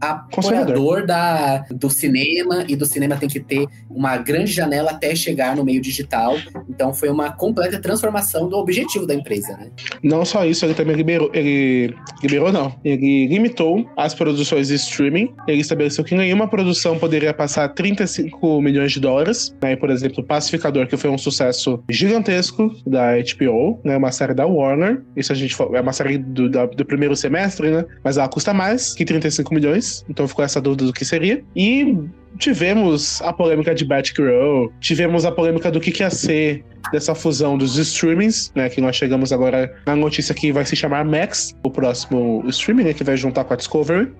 [0.00, 5.56] apoiador da, do cinema, e do cinema tem que ter uma grande janela até chegar
[5.56, 6.36] no meio digital.
[6.68, 9.70] Então foi uma completa transformação do objetivo da empresa, né?
[10.02, 11.30] Não só isso, ele também liberou.
[11.32, 12.74] Ele liberou, não.
[12.84, 15.32] Ele limitou as produções de streaming.
[15.46, 19.54] Ele estabeleceu que nenhuma produção poderia passar 35 milhões de dólares.
[19.62, 19.76] Né?
[19.76, 23.96] Por exemplo, Pacificador, que foi um sucesso gigantesco da HBO, né?
[23.96, 25.02] Uma série da Warner.
[25.16, 27.84] Isso a gente fa- é uma série do, do primeiro semestre, né?
[28.02, 30.04] Mas ela custa mais que 35 milhões.
[30.08, 31.42] Então ficou essa dúvida do que seria.
[31.54, 31.96] E
[32.38, 37.56] tivemos a polêmica de Batgirl, tivemos a polêmica do que, que ia ser dessa fusão
[37.56, 38.68] dos streamings, né?
[38.68, 42.94] Que nós chegamos agora na notícia que vai se chamar Max, o próximo streaming, né?
[42.94, 44.12] Que vai juntar com a Discovery,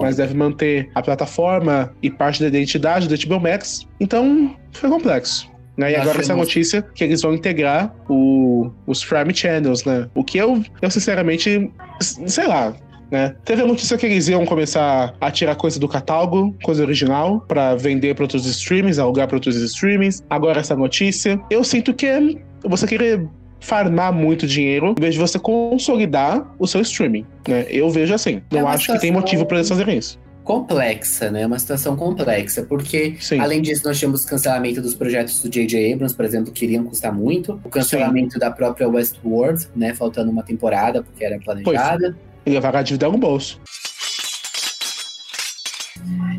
[0.00, 3.86] mas deve manter a plataforma e parte da identidade do HBO Max.
[3.98, 5.53] Então, foi complexo.
[5.76, 5.92] Né?
[5.92, 10.08] E agora essa notícia que eles vão integrar o- os Prime Channels, né?
[10.14, 12.74] O que eu, eu sinceramente, sei lá,
[13.10, 13.34] né?
[13.44, 17.74] Teve a notícia que eles iam começar a tirar coisa do catálogo, coisa original, pra
[17.74, 20.22] vender pra outros streamings, alugar pra outros streamings.
[20.30, 21.40] Agora essa notícia.
[21.50, 22.20] Eu sinto que é
[22.64, 23.26] você querer
[23.60, 27.66] farmar muito dinheiro em vez de você consolidar o seu streaming, né?
[27.68, 28.42] Eu vejo assim.
[28.50, 30.18] É Não uma acho que tem situação- motivo pra eles fazerem isso.
[30.44, 31.46] Complexa, né?
[31.46, 33.40] Uma situação complexa, porque Sim.
[33.40, 35.94] além disso nós tínhamos cancelamento dos projetos do J.J.
[35.94, 39.94] Abrams, por exemplo, que iriam custar muito, o cancelamento da própria Westworld, né?
[39.94, 42.16] Faltando uma temporada porque era planejada.
[42.44, 43.58] Ele vai pagar a dívida no bolso.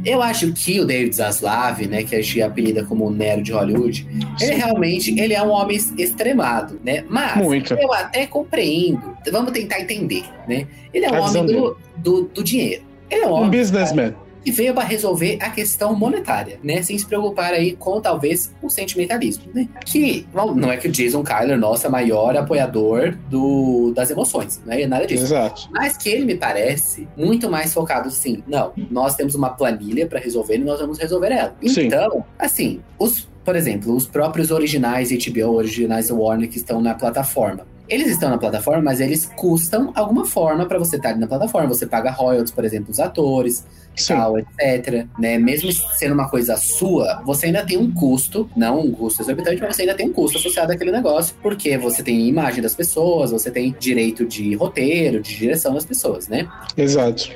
[0.05, 3.51] Eu acho que o David Zaslav, né, que a gente apelida como o Nero de
[3.51, 4.05] Hollywood,
[4.39, 7.03] ele realmente ele é um homem extremado, né?
[7.09, 7.73] Mas Muito.
[7.73, 9.17] eu até compreendo.
[9.31, 10.67] Vamos tentar entender, né?
[10.93, 12.83] Ele é um homem do, do, do dinheiro.
[13.09, 14.13] Ele é um Um businessman.
[14.43, 16.81] que veio para resolver a questão monetária, né?
[16.83, 19.67] Sem se preocupar aí com talvez o sentimentalismo, né?
[19.83, 24.71] Que bom, não é que o Jason Kyler, nossa, maior apoiador do, das emoções, não
[24.73, 25.23] é nada disso.
[25.23, 25.67] Exato.
[25.71, 30.19] Mas que ele me parece muito mais focado assim, não, nós temos uma planilha para
[30.19, 31.55] resolver e nós vamos resolver ela.
[31.65, 31.87] Sim.
[31.87, 37.65] Então, assim, os, por exemplo, os próprios originais HBO, originais Warner que estão na plataforma.
[37.87, 41.67] Eles estão na plataforma, mas eles custam alguma forma para você estar ali na plataforma.
[41.67, 44.15] Você paga royalties, por exemplo, os atores, Sim.
[44.15, 45.05] tal, etc.
[45.17, 45.37] Né?
[45.37, 49.75] Mesmo sendo uma coisa sua, você ainda tem um custo, não um custo exorbitante, mas
[49.75, 53.51] você ainda tem um custo associado àquele negócio, porque você tem imagem das pessoas, você
[53.51, 56.47] tem direito de roteiro, de direção das pessoas, né?
[56.75, 57.31] Exato.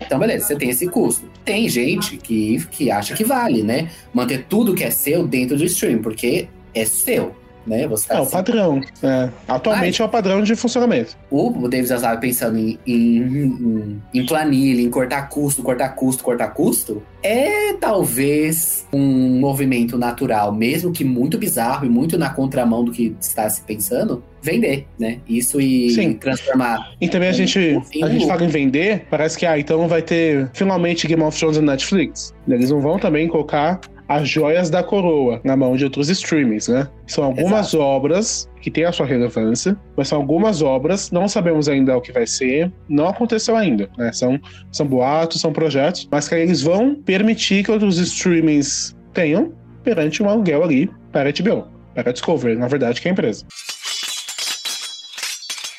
[0.00, 1.28] Então, beleza, você tem esse custo.
[1.44, 3.90] Tem gente que, que acha que vale, né?
[4.12, 7.34] Manter tudo que é seu dentro do stream, porque é seu.
[7.66, 7.86] Né?
[7.86, 8.32] Você tá É o assim.
[8.32, 8.80] padrão.
[9.02, 9.28] É.
[9.48, 11.16] Atualmente é o padrão de funcionamento.
[11.30, 17.02] O David Zaslav pensando em, em, em, planilha, em cortar custo, cortar custo, cortar custo,
[17.22, 23.16] é talvez um movimento natural, mesmo que muito bizarro e muito na contramão do que
[23.20, 25.18] está se pensando, vender, né?
[25.28, 26.14] Isso e Sim.
[26.14, 26.92] transformar.
[27.00, 30.50] E também a gente, a gente fala em vender, parece que, ah, então vai ter
[30.54, 32.34] finalmente Game of Thrones na Netflix.
[32.48, 36.88] Eles não vão também colocar as joias da coroa na mão de outros streamings, né?
[37.06, 41.96] São algumas obras que têm a sua relevância, mas são algumas obras, não sabemos ainda
[41.96, 44.10] o que vai ser, não aconteceu ainda, né?
[44.12, 44.36] São,
[44.72, 49.52] são boatos, são projetos, mas que eles vão permitir que outros streamings tenham
[49.84, 53.12] perante um aluguel ali para a HBO, para a Discovery, na verdade, que é a
[53.12, 53.46] empresa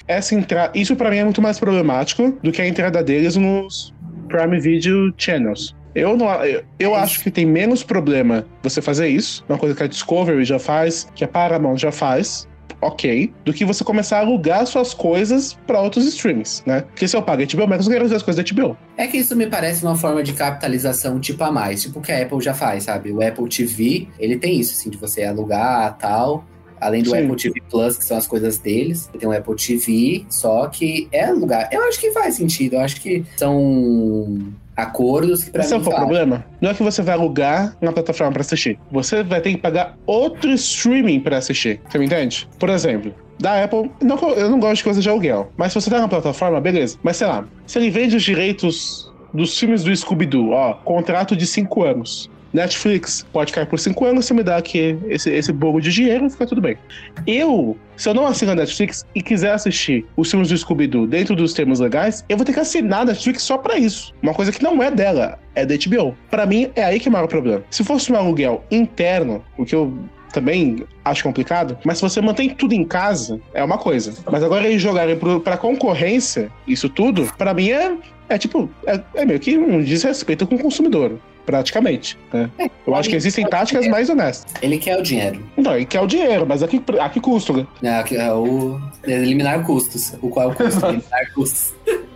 [0.07, 0.77] essa entrada.
[0.77, 3.93] Isso pra mim é muito mais problemático do que a entrada deles nos
[4.27, 5.73] Prime Video Channels.
[5.93, 9.83] Eu, não, eu, eu acho que tem menos problema você fazer isso, uma coisa que
[9.83, 12.47] a Discovery já faz, que a Paramount já faz,
[12.81, 16.81] ok, do que você começar a alugar suas coisas pra outros streams, né?
[16.81, 18.75] Porque se eu pago HBO Max, eu quero ver as coisas da HBO.
[18.97, 22.11] É que isso me parece uma forma de capitalização tipo a mais, tipo o que
[22.11, 23.11] a Apple já faz, sabe?
[23.11, 26.45] O Apple TV, ele tem isso, assim, de você alugar tal.
[26.79, 27.25] Além do Sim.
[27.25, 29.07] Apple TV Plus, que são as coisas deles.
[29.19, 31.69] Tem o Apple TV, só que é lugar.
[31.71, 32.73] Eu acho que faz sentido.
[32.73, 36.45] Eu acho que são acordos que pra Sabe mim qual é o problema?
[36.59, 38.79] Não é que você vai alugar uma plataforma pra assistir.
[38.91, 41.81] Você vai ter que pagar outro streaming pra assistir.
[41.89, 42.47] Você me entende?
[42.59, 45.51] Por exemplo, da Apple, não eu não gosto de coisa de aluguel.
[45.57, 46.97] Mas se você tá na plataforma, beleza.
[47.01, 51.47] Mas sei lá, se ele vende os direitos dos filmes do Scooby-Doo, ó, contrato de
[51.47, 52.29] 5 anos.
[52.53, 56.29] Netflix pode cair por 5 anos, você me dá aqui esse, esse bolo de dinheiro,
[56.29, 56.77] fica tudo bem.
[57.25, 61.35] Eu, se eu não assino a Netflix e quiser assistir os filmes do Scooby-Doo dentro
[61.35, 64.13] dos termos legais, eu vou ter que assinar a Netflix só pra isso.
[64.21, 66.15] Uma coisa que não é dela, é da HBO.
[66.29, 67.63] Pra mim, é aí que mora o problema.
[67.69, 69.93] Se fosse um aluguel interno, o que eu
[70.31, 74.13] também acho complicado, mas se você mantém tudo em casa, é uma coisa.
[74.31, 77.97] Mas agora eles jogarem pro, pra concorrência, isso tudo, pra mim é,
[78.29, 81.19] é tipo, é, é meio que um desrespeito com o consumidor.
[81.45, 82.17] Praticamente.
[82.31, 82.49] Né?
[82.85, 84.53] Eu acho que existem táticas mais honestas.
[84.61, 85.43] Ele quer o dinheiro.
[85.57, 88.03] Não, e quer o dinheiro, mas a que, a que custo, né?
[88.03, 90.13] Que É o eliminar custos.
[90.21, 90.85] O qual é o custo?
[90.85, 91.73] eliminar custos.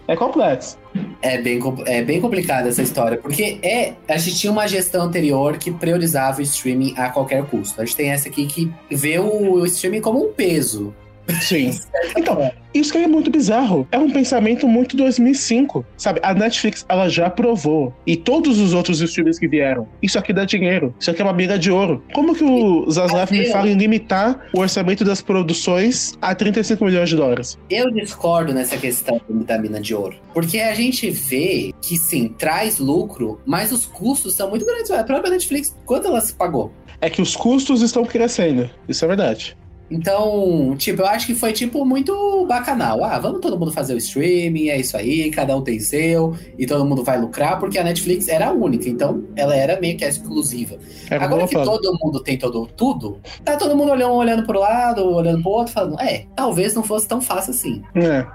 [0.08, 0.78] É complexo.
[1.22, 5.58] É bem, é bem complicada essa história, porque é a gente tinha uma gestão anterior
[5.58, 7.82] que priorizava o streaming a qualquer custo.
[7.82, 10.94] A gente tem essa aqui que vê o streaming como um peso.
[11.42, 11.78] Sim.
[12.18, 13.88] Então, isso que é muito bizarro.
[13.92, 15.86] É um pensamento muito 2005.
[15.98, 17.94] Sabe, a Netflix, ela já provou.
[18.06, 19.88] E todos os outros streamers que vieram.
[20.02, 20.94] Isso aqui dá dinheiro.
[21.00, 22.04] Isso aqui é uma mina de ouro.
[22.14, 27.10] Como que o Zaslav me fala em limitar o orçamento das produções a 35 milhões
[27.10, 27.58] de dólares?
[27.70, 30.18] Eu discordo nessa questão da mina de ouro.
[30.34, 34.92] Porque a gente vê que sim, traz lucro, mas os custos são muito grandes.
[34.92, 36.72] A própria Netflix, quanto ela se pagou?
[37.00, 38.70] É que os custos estão crescendo.
[38.88, 39.58] Isso é verdade.
[39.90, 43.04] Então, tipo, eu acho que foi, tipo, muito bacanal.
[43.04, 46.66] Ah, vamos todo mundo fazer o streaming, é isso aí, cada um tem seu, e
[46.66, 50.06] todo mundo vai lucrar, porque a Netflix era a única, então ela era meio que
[50.06, 50.78] exclusiva.
[51.10, 51.66] É Agora que fala.
[51.66, 55.74] todo mundo tem todo, tudo, tá todo mundo olhando, olhando pro lado, olhando pro outro,
[55.74, 57.84] falando, é, talvez não fosse tão fácil assim.
[57.96, 58.26] É.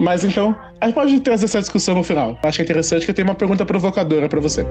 [0.00, 2.38] Mas então, a gente pode trazer essa discussão no final.
[2.42, 4.64] Acho que é interessante que eu tenho uma pergunta provocadora pra você.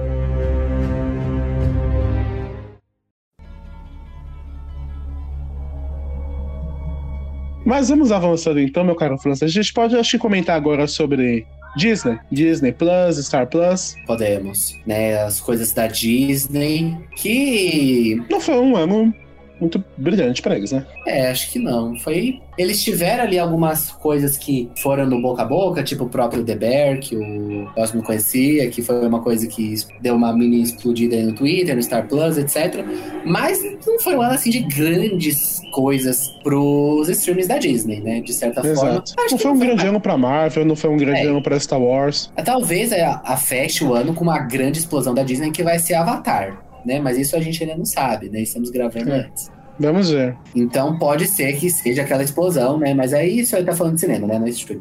[7.68, 9.44] Mas vamos avançando então, meu caro França.
[9.44, 12.18] A gente pode, acho que, comentar agora sobre Disney.
[12.32, 13.94] Disney Plus, Star Plus.
[14.06, 15.22] Podemos, né?
[15.22, 19.14] As coisas da Disney, que Não foi um ano
[19.60, 20.84] muito brilhante pra eles, né?
[21.06, 21.94] É, acho que não.
[21.96, 22.40] Foi.
[22.56, 26.56] Eles tiveram ali algumas coisas que foram no boca a boca, tipo o próprio The
[26.56, 31.22] Bear, que o Osmo conhecia, que foi uma coisa que deu uma mini explodida aí
[31.22, 32.84] no Twitter, no Star Plus, etc.
[33.24, 38.20] Mas não foi um ano assim de grandes coisas pros streams da Disney, né?
[38.20, 38.72] De certa forma.
[38.90, 39.14] Exato.
[39.18, 41.26] Acho Não foi um grande ano pra Marvel, não foi um grande É.
[41.26, 42.32] ano pra Star Wars.
[42.44, 45.94] Talvez a, a feche o ano com uma grande explosão da Disney que vai ser
[45.94, 46.67] Avatar.
[46.88, 46.98] Né?
[47.00, 48.40] Mas isso a gente ainda não sabe, né?
[48.40, 49.20] Estamos gravando É.
[49.26, 49.50] antes.
[49.78, 50.34] Vamos ver.
[50.56, 52.94] Então pode ser que seja aquela explosão, né?
[52.94, 54.38] Mas aí isso aí tá falando de cinema, né?
[54.38, 54.80] Não é stream.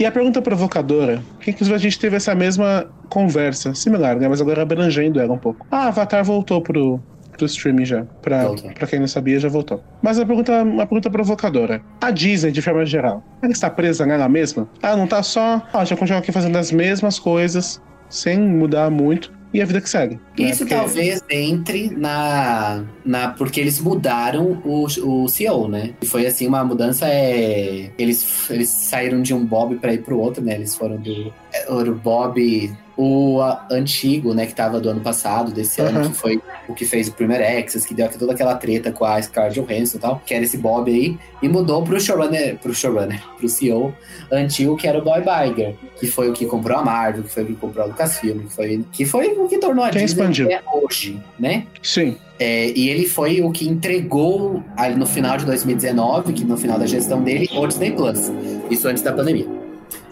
[0.00, 4.28] E a pergunta provocadora, que inclusive a gente teve essa mesma conversa, similar, né?
[4.28, 5.66] Mas agora abrangendo ela um pouco.
[5.70, 7.00] Ah, Avatar voltou pro,
[7.36, 8.04] pro streaming já.
[8.22, 8.70] Pra, Voltou.
[8.72, 9.82] pra quem não sabia, já voltou.
[10.00, 11.82] Mas a pergunta, uma pergunta provocadora.
[12.00, 14.68] A Disney, de forma geral, ela está presa nela mesma?
[14.82, 19.32] Ela não tá só, ah, já continua aqui fazendo as mesmas coisas, sem mudar muito,
[19.52, 20.14] e a vida que segue.
[20.38, 20.50] né?
[20.50, 23.28] Isso Porque- talvez entre na, na.
[23.30, 25.94] Porque eles mudaram o, o CEO, né?
[26.02, 27.90] E foi assim, uma mudança é.
[27.98, 30.54] Eles, eles saíram de um Bob pra ir pro outro, né?
[30.54, 31.32] Eles foram do.
[31.52, 36.10] é, O Bob o a, antigo, né, que tava do ano passado, desse ano, Aham.
[36.10, 39.22] que foi o que fez o Premier Access, que deu toda aquela treta com a
[39.22, 43.22] Scarlett Johansson e tal, que era esse Bob aí, e mudou pro showrunner, pro showrunner,
[43.36, 43.94] pro CEO
[44.32, 47.44] antigo, que era o Boy Iger, que foi o que comprou a Marvel, que foi
[47.44, 50.22] o que comprou a Lucasfilm, que foi, que foi o que tornou a Quem Disney
[50.22, 50.48] expandiu.
[50.48, 51.66] que é hoje, né?
[51.80, 52.16] Sim.
[52.40, 54.60] É, e ele foi o que entregou
[54.96, 58.32] no final de 2019, que no final da gestão dele, o Disney Plus.
[58.68, 59.46] Isso antes da pandemia.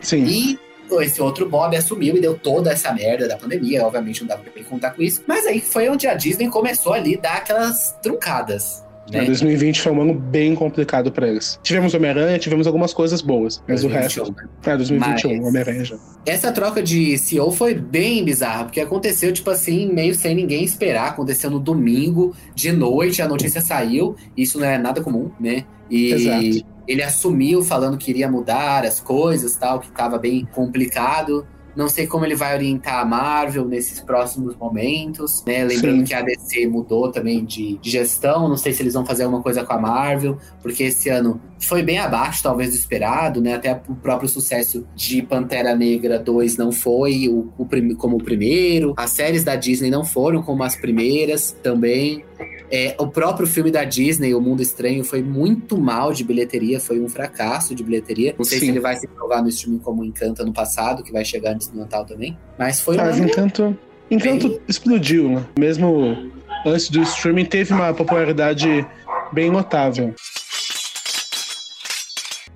[0.00, 0.24] Sim.
[0.24, 0.65] E
[1.00, 3.84] esse outro Bob assumiu e deu toda essa merda da pandemia.
[3.84, 5.22] Obviamente não dava pra ele contar com isso.
[5.26, 8.84] Mas aí foi onde a Disney começou ali a dar aquelas truncadas.
[9.10, 9.24] Né?
[9.24, 11.60] 2020 foi um ano bem complicado pra eles.
[11.62, 14.20] Tivemos Homem-Aranha, tivemos algumas coisas boas, mas o resto.
[14.24, 14.72] 2021.
[14.72, 15.96] É, 2021, Mas- Homem-Aranha já.
[16.26, 21.10] Essa troca de CEO foi bem bizarra, porque aconteceu, tipo assim, meio sem ninguém esperar.
[21.10, 24.16] Aconteceu no domingo, de noite, a notícia saiu.
[24.36, 25.64] Isso não é nada comum, né?
[25.88, 26.75] E Exato.
[26.86, 31.46] Ele assumiu falando que iria mudar as coisas, tal, que tava bem complicado.
[31.76, 35.62] Não sei como ele vai orientar a Marvel nesses próximos momentos, né?
[35.62, 36.04] Lembrando Sim.
[36.04, 38.48] que a DC mudou também de, de gestão.
[38.48, 41.82] Não sei se eles vão fazer alguma coisa com a Marvel, porque esse ano foi
[41.82, 43.54] bem abaixo, talvez, do esperado, né?
[43.54, 48.94] Até o próprio sucesso de Pantera Negra 2 não foi o, o como o primeiro.
[48.96, 52.24] As séries da Disney não foram como as primeiras também.
[52.70, 57.00] É, o próprio filme da Disney, O Mundo Estranho, foi muito mal de bilheteria, foi
[57.00, 58.34] um fracasso de bilheteria.
[58.36, 58.66] Não sei Sim.
[58.66, 61.68] se ele vai se provar no streaming como Encanto no passado, que vai chegar antes
[61.68, 62.36] do Natal também.
[62.58, 63.78] Mas foi um Ah, ano Encanto.
[64.10, 65.46] Encanto explodiu, né?
[65.58, 66.30] Mesmo
[66.64, 68.86] antes do streaming, teve uma popularidade
[69.32, 70.14] bem notável.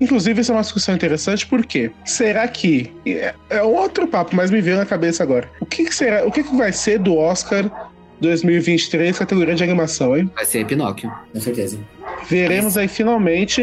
[0.01, 2.91] Inclusive, essa é uma discussão interessante, porque será que.
[3.05, 5.51] É, é outro papo, mas me veio na cabeça agora.
[5.61, 6.27] O que, que será?
[6.27, 7.91] O que, que vai ser do Oscar
[8.21, 10.31] 2023, categoria de animação, hein?
[10.35, 11.79] vai ser Pinóquio, com certeza.
[12.29, 13.63] Veremos aí finalmente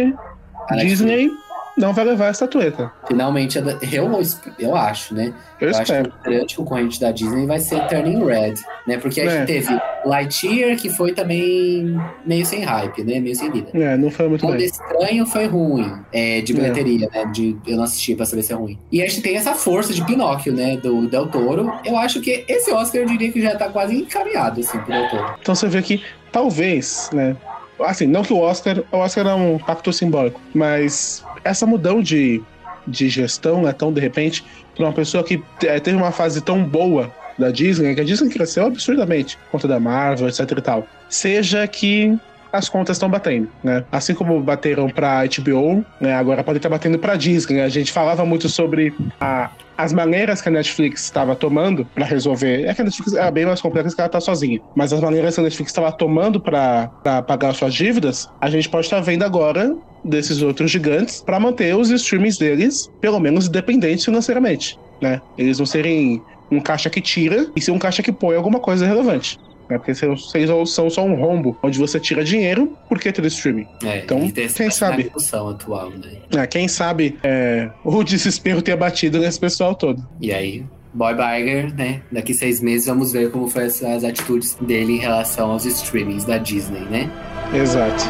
[0.69, 1.29] A Netflix Disney
[1.77, 2.91] não vai levar a estatueta.
[3.07, 4.11] Finalmente, eu,
[4.59, 5.33] eu acho, né?
[5.61, 6.11] Eu, Eu acho espero.
[6.11, 8.55] que o grande concorrente da Disney vai ser Turning Red,
[8.87, 8.97] né?
[8.97, 9.29] Porque a É.
[9.29, 13.19] gente teve Lightyear, que foi também meio sem hype, né?
[13.19, 13.69] Meio sem vida.
[13.73, 14.65] É, não foi muito Mundo bem.
[14.65, 17.25] Estranho foi ruim, é, de bilheteria, né?
[17.25, 18.77] De, eu não assisti pra saber se é ruim.
[18.91, 20.77] E a gente tem essa força de Pinóquio, né?
[20.77, 21.71] Do Del Toro.
[21.85, 25.09] Eu acho que esse Oscar eu diria que já tá quase encaminhado, assim, pro Del
[25.09, 25.35] Toro.
[25.41, 27.35] Então você vê que talvez, né?
[27.79, 28.81] Assim, não que o Oscar.
[28.91, 32.41] O Oscar é um pacto simbólico, mas essa mudança de,
[32.87, 34.43] de gestão, né, tão de repente,
[34.75, 38.29] para uma pessoa que eh, teve uma fase tão boa da Disney, que a Disney
[38.29, 42.17] cresceu absurdamente conta da Marvel, etc e tal, seja que
[42.57, 43.83] as contas estão batendo, né?
[43.91, 46.13] Assim como bateram pra HBO, né?
[46.13, 47.61] Agora podem estar batendo pra Disney.
[47.61, 52.65] A gente falava muito sobre a- as maneiras que a Netflix estava tomando pra resolver.
[52.65, 54.59] É que a Netflix era bem mais complexa que ela tá sozinha.
[54.75, 56.89] Mas as maneiras que a Netflix estava tomando pra
[57.27, 61.89] pagar suas dívidas, a gente pode estar vendo agora desses outros gigantes pra manter os
[61.91, 65.21] streamings deles, pelo menos, independentes financeiramente, né?
[65.37, 68.85] Eles não serem um caixa que tira e ser um caixa que põe alguma coisa
[68.87, 69.37] relevante.
[69.69, 69.77] Né?
[69.77, 73.67] Porque vocês são só um rombo onde você tira dinheiro porque ter streaming.
[73.83, 75.11] É, Então, quem sabe?
[75.49, 76.41] atual, né?
[76.41, 80.05] É, quem sabe é, o desespero ter batido nesse pessoal todo.
[80.21, 82.01] E aí, Boy Iger, né?
[82.11, 86.37] Daqui seis meses vamos ver como foram as atitudes dele em relação aos streamings da
[86.37, 87.09] Disney, né?
[87.53, 88.03] Exato.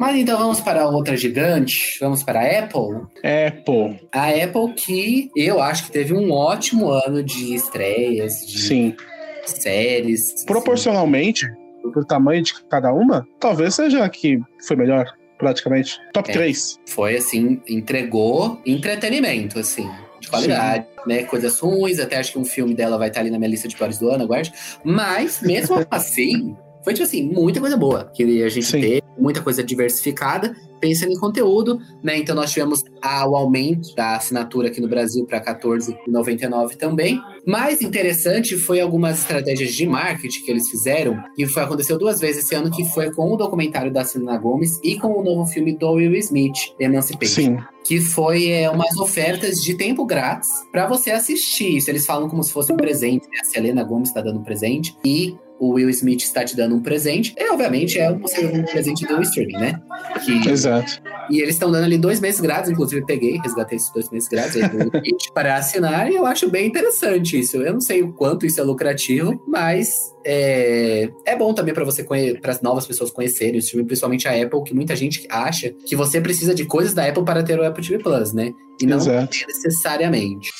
[0.00, 3.06] Mas então vamos para outra gigante, vamos para a Apple.
[3.22, 8.96] Apple, A Apple que eu acho que teve um ótimo ano de estreias, de sim.
[9.44, 10.42] séries.
[10.46, 11.46] Proporcionalmente,
[11.92, 15.04] pro tamanho de cada uma, talvez seja a que foi melhor,
[15.36, 16.00] praticamente.
[16.14, 16.32] Top É.
[16.32, 16.78] 3.
[16.88, 19.86] Foi assim, entregou entretenimento, assim,
[20.18, 21.24] de qualidade, né?
[21.24, 23.76] Coisas ruins, até acho que um filme dela vai estar ali na minha lista de
[23.76, 24.50] piores do ano, aguarde.
[24.82, 28.80] Mas, mesmo assim, foi tipo assim, muita coisa boa que a gente Sim.
[28.80, 32.16] teve, muita coisa diversificada, pensando em conteúdo, né?
[32.16, 37.20] Então nós tivemos a- o aumento da assinatura aqui no Brasil para R$14,99 também.
[37.46, 42.44] Mais interessante foi algumas estratégias de marketing que eles fizeram, e foi aconteceu duas vezes
[42.44, 45.76] esse ano, que foi com o documentário da Selena Gomes e com o novo filme
[45.76, 47.58] do Will Smith, Emancipation Sim.
[47.84, 51.76] que foi é, umas ofertas de tempo grátis pra você assistir.
[51.76, 53.38] Isso eles falam como se fosse um presente, né?
[53.42, 56.80] A Selena Gomes está dando um presente e o Will Smith está te dando um
[56.80, 57.34] presente.
[57.36, 59.82] E, obviamente, é um, um presente do streaming, né?
[60.24, 61.02] Que, Exato.
[61.28, 64.26] e eles estão dando ali dois meses grátis, inclusive eu peguei, resgatei esses dois meses
[64.28, 67.58] grátis aí do Will Smith para assinar, e eu acho bem interessante isso.
[67.58, 69.90] Eu não sei o quanto isso é lucrativo, mas
[70.24, 72.02] é, é bom também para você
[72.40, 75.94] para as novas pessoas conhecerem o streaming, principalmente a Apple, que muita gente acha que
[75.94, 78.52] você precisa de coisas da Apple para ter o Apple TV Plus, né?
[78.80, 79.36] E não Exato.
[79.46, 80.50] necessariamente.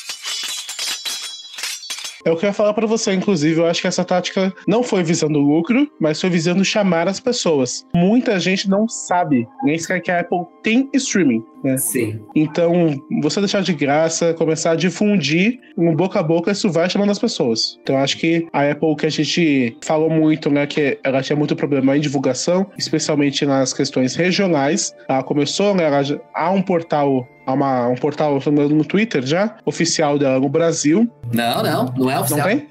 [2.24, 4.82] É o que eu ia falar pra você, inclusive, eu acho que essa tática não
[4.82, 7.86] foi visando lucro, mas foi visando chamar as pessoas.
[7.94, 11.42] Muita gente não sabe nem sequer que a Apple tem streaming.
[11.62, 11.76] Né?
[11.76, 12.20] Sim.
[12.34, 17.10] Então, você deixar de graça, começar a difundir um boca a boca, isso vai chamando
[17.10, 17.78] as pessoas.
[17.82, 21.36] Então, eu acho que a Apple, que a gente falou muito, né, que ela tinha
[21.36, 24.94] muito problema em divulgação, especialmente nas questões regionais.
[25.08, 26.00] Ela começou, né, ela
[26.34, 31.10] há um portal há uma, um portal no Twitter já, oficial dela no Brasil.
[31.32, 32.38] Não, não, não é oficial.
[32.38, 32.68] Não tem?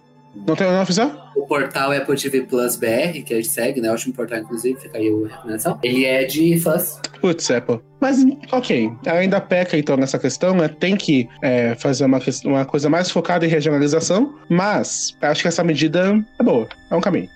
[0.48, 1.29] Não tem, não é oficial?
[1.40, 3.90] O portal Apple TV Plus BR, que a gente segue, né?
[3.92, 5.80] Ótimo portal, inclusive, fica aí a recomendação.
[5.82, 7.00] Ele é de fãs.
[7.22, 7.80] Putz, Apple.
[8.02, 10.68] Mas, ok, ainda peca então nessa questão, né?
[10.68, 15.64] Tem que é, fazer uma, uma coisa mais focada em regionalização, mas acho que essa
[15.64, 17.30] medida é boa, é um caminho.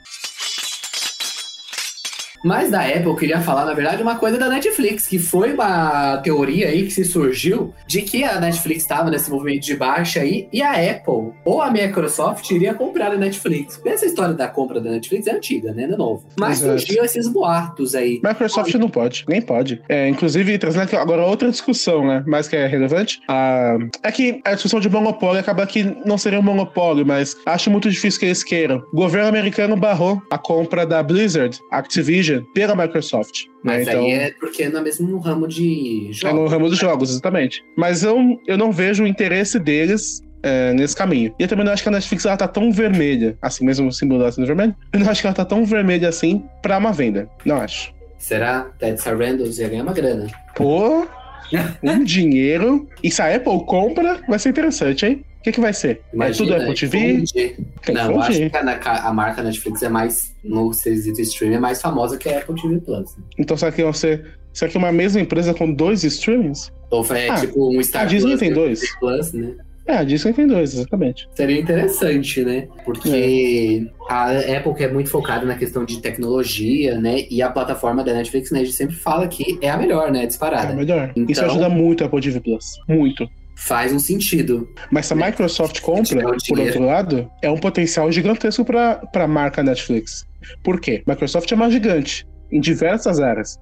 [2.44, 6.18] Mas da Apple, eu queria falar, na verdade, uma coisa da Netflix, que foi uma
[6.18, 10.48] teoria aí que se surgiu de que a Netflix estava nesse movimento de baixa aí
[10.52, 13.82] e a Apple ou a Microsoft iria comprar a Netflix.
[13.86, 15.88] Essa história da compra da Netflix é antiga, né?
[15.88, 16.26] Não é novo.
[16.38, 16.80] Mas Exato.
[16.80, 18.20] surgiu esses boatos aí.
[18.24, 19.82] Microsoft não pode, nem pode.
[19.88, 22.24] É, inclusive, trazendo agora outra discussão, né?
[22.28, 23.22] Mais que é relevante.
[23.28, 27.72] Ah, é que a discussão de monopólio acaba que não seria um monopólio, mas acho
[27.72, 28.84] muito difícil que eles queiram.
[28.92, 33.46] O governo americano barrou a compra da Blizzard, Activision, pela Microsoft.
[33.46, 33.52] né?
[33.64, 36.40] Mas Então, aí é porque é no mesmo ramo de é jogos.
[36.40, 37.64] no ramo dos jogos, exatamente.
[37.78, 41.34] Mas eu, eu não vejo o interesse deles é, nesse caminho.
[41.40, 43.92] E eu também não acho que a Netflix ela tá tão vermelha, assim mesmo o
[43.92, 44.76] símbolo dela sendo vermelho.
[44.92, 47.30] Eu não acho que ela tá tão vermelha assim pra uma venda.
[47.46, 47.94] Não acho.
[48.18, 48.68] Será?
[48.80, 50.28] Ted Sarandos ia ganhar uma grana.
[50.56, 51.06] Pô,
[51.84, 52.88] um dinheiro.
[53.04, 55.26] E se a Apple compra, vai ser interessante, hein?
[55.44, 56.00] O que, que vai ser?
[56.22, 57.22] é tudo Apple TV?
[57.34, 61.60] Tem Não, eu acho que a, a marca Netflix é mais, no quesito streaming, é
[61.60, 63.18] mais famosa que a Apple TV Plus.
[63.18, 63.24] né?
[63.38, 64.26] Então será que vão ser.
[64.54, 66.72] Será que uma mesma empresa com dois streamings?
[66.90, 69.00] Ou é Ah, tipo um Star a Disney Plus, tem dois.
[69.00, 69.54] Plus, né?
[69.86, 71.28] É, a Disney tem dois, exatamente.
[71.36, 72.70] Seria interessante, né?
[72.86, 77.26] Porque a Apple que é muito focada na questão de tecnologia, né?
[77.30, 78.62] E a plataforma da Netflix, né?
[78.62, 80.24] A gente sempre fala que é a melhor, né?
[80.24, 80.74] É Disparada.
[80.74, 81.12] melhor.
[81.18, 82.80] Isso Então- ajuda muito a Apple TV Plus.
[82.88, 83.28] Muito.
[83.56, 84.68] Faz um sentido.
[84.92, 85.28] Mas se a Né?
[85.28, 90.26] Microsoft compra, o por outro lado, é um potencial gigantesco para a marca Netflix.
[90.64, 91.04] Por quê?
[91.08, 93.60] Microsoft é uma gigante em diversas áreas.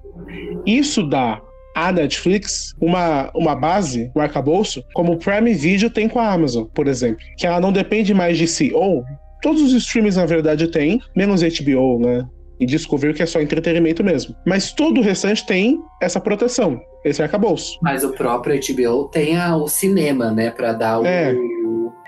[0.66, 1.40] Isso dá
[1.74, 6.64] à Netflix uma, uma base, um arcabouço, como o Prime Video tem com a Amazon,
[6.74, 7.24] por exemplo.
[7.38, 8.70] Que ela não depende mais de si.
[8.74, 9.04] Ou
[9.40, 12.26] todos os streams, na verdade, têm, menos HBO, né?
[12.60, 14.34] E Discovery, que é só entretenimento mesmo.
[14.46, 17.78] Mas todo o restante tem essa proteção, esse arcabouço.
[17.82, 20.50] Mas o próprio HBO tem a- o cinema, né?
[20.50, 21.34] Pra dar o, É.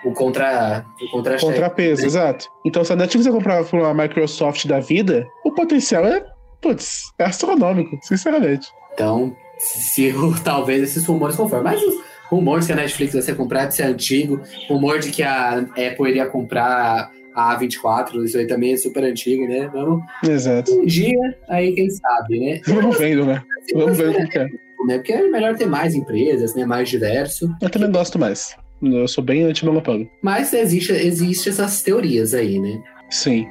[0.04, 1.52] o contra o contra-cheque.
[1.52, 2.06] Contrapeso, né?
[2.06, 2.46] exato.
[2.64, 6.24] Então, se a Netflix comprar por uma Microsoft da vida, o potencial é,
[6.60, 8.68] putz, é astronômico, sinceramente.
[8.92, 11.72] Então, se o- talvez esses rumores conformem.
[11.72, 11.94] Mas os
[12.30, 14.40] rumores que a Netflix vai ser comprada, isso é antigo.
[14.68, 19.46] Rumor de que a Apple iria comprar a A24, isso aí também é super antigo,
[19.46, 19.68] né?
[19.72, 20.72] Vamos Exato.
[20.72, 22.60] um dia, aí quem sabe, né?
[22.66, 23.42] Vamos vendo, né?
[23.74, 24.44] Vamos ver o que é.
[24.86, 24.98] né?
[24.98, 26.64] Porque é melhor ter mais empresas, né?
[26.64, 27.50] Mais diverso.
[27.60, 28.56] Eu também gosto mais.
[28.82, 30.08] Eu sou bem anti-monopólio.
[30.22, 32.82] Mas existe, existe essas teorias aí, né?
[33.10, 33.46] Sim.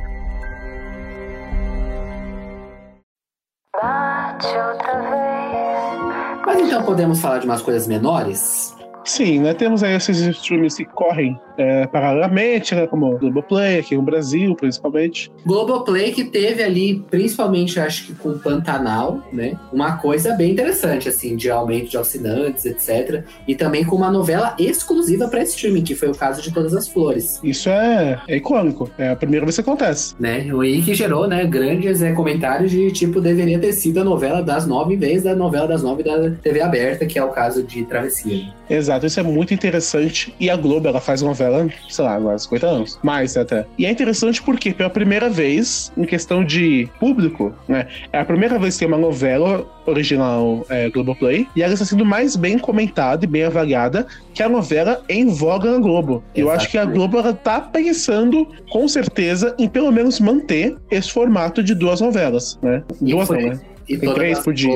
[6.46, 8.76] Mas então podemos falar de umas coisas menores?
[9.06, 9.54] Sim, né?
[9.54, 12.88] Temos aí esses streams que correm é, paralelamente, né?
[12.88, 15.32] Como o Globoplay, aqui no Brasil, principalmente.
[15.45, 19.58] Globoplay que teve ali, principalmente acho que com Pantanal, né?
[19.72, 23.24] Uma coisa bem interessante, assim, de aumento de assinantes, etc.
[23.47, 26.88] E também com uma novela exclusiva para streaming, que foi o caso de Todas as
[26.88, 28.89] Flores, Isso é, é icônico.
[28.97, 30.16] É a primeira vez que acontece.
[30.20, 30.47] né?
[30.66, 34.66] E que gerou, né, grandes é, comentários de tipo, deveria ter sido a novela das
[34.68, 37.84] nove em vez da novela das nove da TV aberta, que é o caso de
[37.86, 38.54] Travessia.
[38.70, 40.34] Exato, isso é muito interessante.
[40.39, 41.43] E a Globo, ela faz novela,
[41.89, 43.00] sei lá, há 50 anos.
[43.04, 43.66] Mais até.
[43.78, 47.88] E é interessante porque, pela primeira vez, em questão de público, né?
[48.12, 51.48] É a primeira vez que tem uma novela original é, Globoplay.
[51.56, 55.72] E ela está sendo mais bem comentada e bem avaliada que a novela em voga
[55.72, 56.24] na Globo.
[56.36, 56.98] E Eu acho que a Exatamente.
[56.98, 62.60] Globo, ela tá pensando, com certeza, em pelo menos manter esse formato de duas novelas,
[62.62, 62.84] né?
[63.02, 63.60] Duas não, né?
[63.88, 64.72] E Tem todas três as por dia.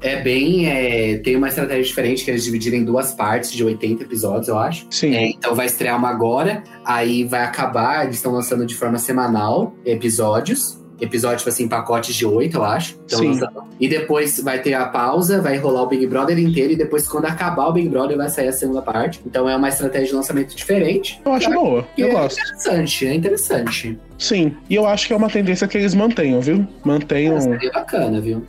[0.00, 0.68] é bem.
[0.68, 4.58] é, tem uma estratégia diferente que eles dividiram em duas partes de 80 episódios, eu
[4.58, 4.86] acho.
[4.90, 5.14] Sim.
[5.14, 9.74] É, então vai estrear uma agora, aí vai acabar, eles estão lançando de forma semanal
[9.84, 10.78] episódios.
[11.00, 12.96] Episódio, tipo assim, pacotes de oito, eu acho.
[13.08, 13.28] Tão Sim.
[13.28, 13.64] lançando.
[13.80, 17.26] E depois vai ter a pausa, vai rolar o Big Brother inteiro, e depois, quando
[17.26, 19.20] acabar o Big Brother, vai sair a segunda parte.
[19.26, 21.20] Então é uma estratégia de lançamento diferente.
[21.24, 21.86] Eu acho boa.
[21.98, 22.38] Eu é gosto.
[22.40, 23.98] interessante, é interessante.
[24.18, 26.66] Sim, e eu acho que é uma tendência que eles mantenham, viu?
[26.84, 27.40] Mantenham.
[27.40, 28.46] Seria bacana, viu?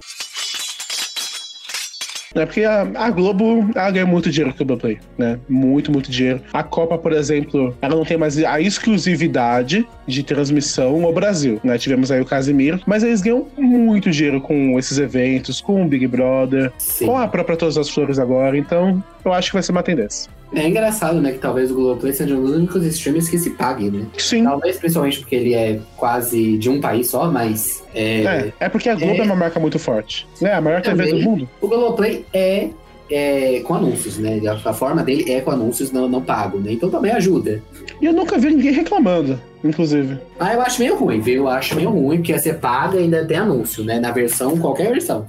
[2.36, 2.46] Né?
[2.46, 5.40] Porque a, a Globo ela ganha muito dinheiro com o Globoplay, né?
[5.48, 6.42] Muito, muito dinheiro.
[6.54, 11.78] A Copa, por exemplo, ela não tem mais a exclusividade de transmissão no Brasil, né?
[11.78, 16.06] Tivemos aí o Casimiro, mas eles ganham muito dinheiro com esses eventos, com o Big
[16.08, 17.06] Brother, Sim.
[17.06, 20.30] com a própria Todas as Flores agora, então eu acho que vai ser uma tendência.
[20.56, 23.92] É engraçado, né, que talvez o Globoplay seja um dos únicos streams que se paguem,
[23.92, 24.06] né?
[24.18, 24.44] Sim.
[24.46, 28.88] Talvez principalmente porque ele é quase de um país só, mas é, É, é porque
[28.90, 29.24] a Globo é, É.
[29.24, 30.26] uma marca muito forte.
[30.42, 30.54] Né?
[30.54, 31.24] A maior TV do Também.
[31.26, 31.50] mundo.
[31.62, 32.70] o Globoplay é,
[33.12, 34.40] é com anúncios, né?
[34.48, 36.72] A, a forma dele é com anúncios não, não pago, né?
[36.72, 37.62] Então também ajuda.
[38.02, 40.18] E eu nunca vi ninguém reclamando, inclusive.
[40.40, 41.44] Ah, eu acho meio ruim, viu?
[41.44, 44.00] Eu acho meio ruim, porque você paga e ainda tem anúncio, né?
[44.00, 45.28] Na versão, qualquer versão.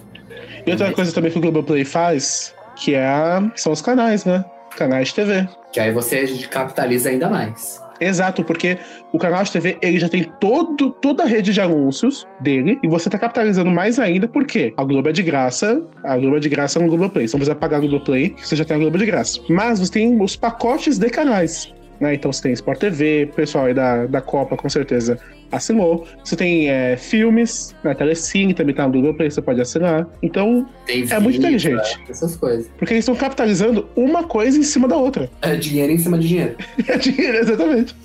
[0.66, 4.44] E outra coisa também que o Globoplay faz, que é a- são os canais, né?
[4.76, 5.48] Canais de TV.
[5.72, 7.84] Que aí você capitaliza ainda mais.
[8.00, 8.78] Exato, porque
[9.12, 12.88] o canal de TV ele já tem todo, toda a rede de anúncios dele e
[12.88, 16.48] você tá capitalizando mais ainda porque a Globo é de graça, a Globo é de
[16.48, 17.26] graça no Globoplay.
[17.26, 19.40] Você não precisa pagar o Globoplay, você já tem a Globo de graça.
[19.48, 21.72] Mas você tem os pacotes de canais.
[21.98, 22.14] Né?
[22.14, 25.18] Então você tem Sport TV, pessoal aí da, da Copa com certeza
[25.50, 26.06] assinou.
[26.24, 27.94] Você tem é, filmes, né?
[27.94, 30.06] Telecine também tá no Globoplay, você pode assinar.
[30.22, 32.00] Então, Tem É muito inteligente.
[32.08, 32.68] Essas coisas.
[32.78, 35.30] porque eles estão capitalizando uma coisa em cima da outra.
[35.42, 36.56] É dinheiro em cima de dinheiro.
[36.88, 37.96] É dinheiro, exatamente.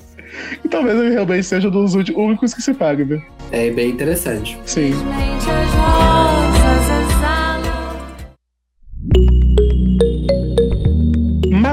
[0.63, 3.21] E talvez ele realmente seja um dos únicos que se paga, né?
[3.51, 4.57] É bem interessante.
[4.65, 4.93] Sim.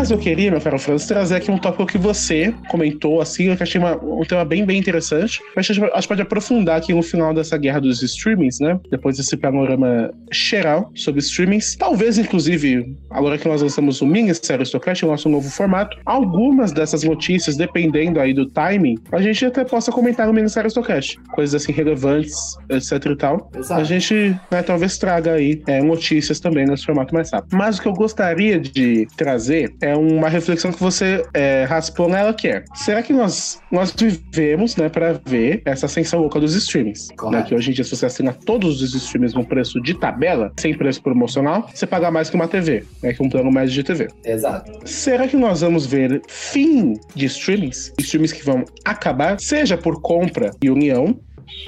[0.08, 3.50] Mas eu queria, meu caro Francis, trazer aqui um tópico que você comentou, assim, que
[3.50, 5.38] eu achei uma- um tema bem, bem interessante.
[5.54, 8.80] Acho que a gente pode aprofundar aqui no final dessa guerra dos streamings, né?
[8.90, 11.76] Depois desse panorama geral sobre streamings.
[11.76, 17.04] Talvez, inclusive, agora que nós lançamos o Minissérie Stocast, o nosso novo formato, algumas dessas
[17.04, 21.18] notícias, dependendo aí do timing, a gente até possa comentar no Minissérie Stocast.
[21.34, 22.34] Coisas assim relevantes,
[22.70, 23.50] etc e tal.
[23.54, 23.78] Exato.
[23.78, 24.14] A gente
[24.50, 27.54] né, talvez traga aí é, notícias também nesse formato mais rápido.
[27.54, 32.32] Mas o que eu gostaria de trazer é uma reflexão que você é, raspou nela,
[32.32, 37.08] que é: será que nós, nós vivemos, né, para ver essa ascensão louca dos streamings?
[37.30, 40.52] Né, que hoje em dia, se você assina todos os streamings no preço de tabela,
[40.58, 43.82] sem preço promocional, você paga mais que uma TV, né, que um plano médio de
[43.82, 44.08] TV.
[44.24, 44.72] Exato.
[44.84, 47.92] Será que nós vamos ver fim de streamings?
[47.98, 51.18] Streamings que vão acabar, seja por compra e união,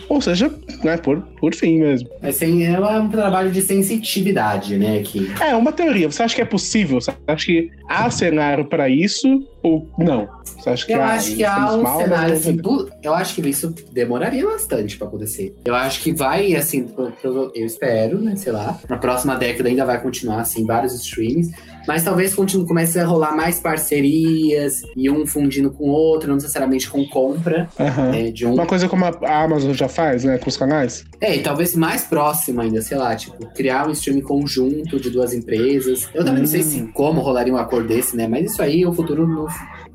[0.09, 0.53] ou seja,
[0.83, 2.09] né, por, por fim mesmo.
[2.23, 5.03] É, sem, é um trabalho de sensitividade, né?
[5.03, 6.11] Que É, uma teoria.
[6.11, 7.01] Você acha que é possível?
[7.01, 10.29] Você acha que há cenário pra isso ou não?
[10.45, 12.61] Você acha que eu há, acho que há um mal, cenário mas- assim.
[13.03, 15.55] Eu acho que isso demoraria bastante pra acontecer.
[15.65, 16.87] Eu acho que vai, assim,
[17.23, 18.37] eu espero, né?
[18.37, 18.79] Sei lá.
[18.89, 21.51] Na próxima década ainda vai continuar, assim, vários streams.
[21.91, 26.37] Mas talvez continue, comece a rolar mais parcerias e um fundindo com o outro, não
[26.37, 28.13] necessariamente com compra Aham.
[28.13, 31.05] né, de um Uma coisa como a Amazon já faz, né, com os canais.
[31.21, 35.35] É, e talvez mais próximo ainda, sei lá, tipo, criar um streaming conjunto de duas
[35.35, 36.09] empresas.
[36.15, 38.29] Eu também não sei se como rolaria um acordo desse, né?
[38.29, 39.49] Mas isso aí o futuro não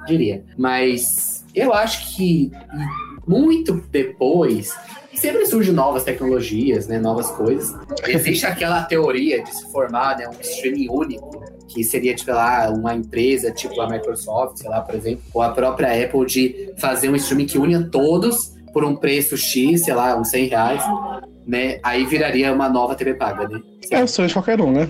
[0.05, 0.43] diria.
[0.57, 2.51] Mas eu acho que
[3.25, 4.75] muito depois
[5.13, 6.99] sempre surgem novas tecnologias, né?
[6.99, 7.73] Novas coisas.
[8.07, 12.93] Existe aquela teoria de se formar né, um streaming único, que seria, tipo, lá, uma
[12.95, 17.15] empresa, tipo a Microsoft, sei lá, por exemplo, ou a própria Apple, de fazer um
[17.15, 20.83] streaming que une todos por um preço X, sei lá, uns 100 reais,
[21.47, 21.79] né?
[21.83, 23.59] Aí viraria uma nova TV paga, né?
[23.91, 24.89] É o sonho de qualquer um, né?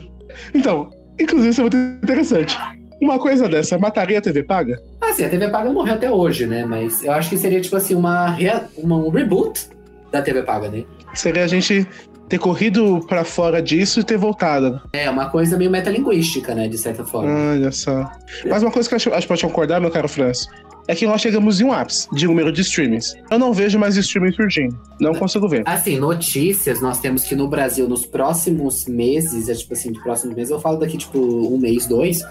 [0.53, 2.57] Então, inclusive, isso é muito interessante.
[3.01, 4.81] Uma coisa dessa mataria a TV paga?
[5.01, 6.65] Assim, a TV paga morreu até hoje, né?
[6.65, 8.35] Mas eu acho que seria, tipo assim, uma,
[8.77, 9.67] uma- um reboot
[10.11, 10.83] da TV paga, né?
[11.13, 11.85] Seria a gente
[12.27, 14.81] ter corrido pra fora disso e ter voltado.
[14.93, 16.67] É uma coisa meio metalinguística, né?
[16.67, 17.31] De certa forma.
[17.51, 18.09] Olha só.
[18.49, 20.47] Mas uma coisa que eu acho, acho que pode concordar, meu caro Francis,
[20.87, 23.15] é que nós chegamos em um ápice de número de streamings.
[23.29, 24.77] Eu não vejo mais streaming surgindo.
[24.99, 25.63] Não consigo ver.
[25.65, 30.35] Assim, notícias, nós temos que no Brasil, nos próximos meses, é tipo assim, de próximos
[30.35, 32.21] meses, eu falo daqui, tipo, um mês, dois,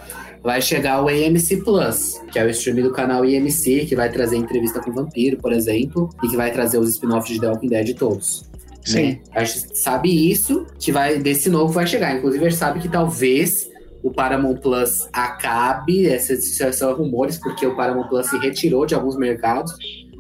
[0.43, 4.37] vai chegar o AMC Plus, que é o streaming do canal IMC, que vai trazer
[4.37, 7.69] entrevista com o Vampiro, por exemplo, e que vai trazer os spin-offs de The Walking
[7.69, 8.45] Dead todos.
[8.85, 9.03] Sim.
[9.03, 9.21] Né?
[9.33, 12.17] A gente sabe isso, que vai desse novo vai chegar.
[12.17, 13.69] Inclusive, a gente sabe que talvez
[14.03, 19.17] o Paramount Plus acabe, esses são rumores, porque o Paramount Plus se retirou de alguns
[19.17, 19.73] mercados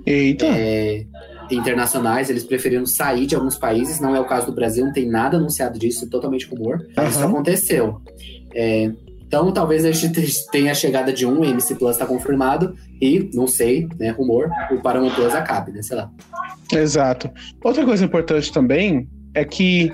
[0.06, 0.46] Eita.
[0.46, 1.04] é,
[1.50, 5.06] internacionais, eles preferiram sair de alguns países, não é o caso do Brasil, não tem
[5.06, 8.00] nada anunciado disso, totalmente rumor, mas isso aconteceu.
[8.54, 8.90] É,
[9.34, 13.48] então, talvez a gente tenha a chegada de um, MC Plus está confirmado, e, não
[13.48, 16.08] sei, né, rumor, o Paramount Plus acabe, né, sei lá.
[16.72, 17.28] Exato.
[17.64, 19.92] Outra coisa importante também é que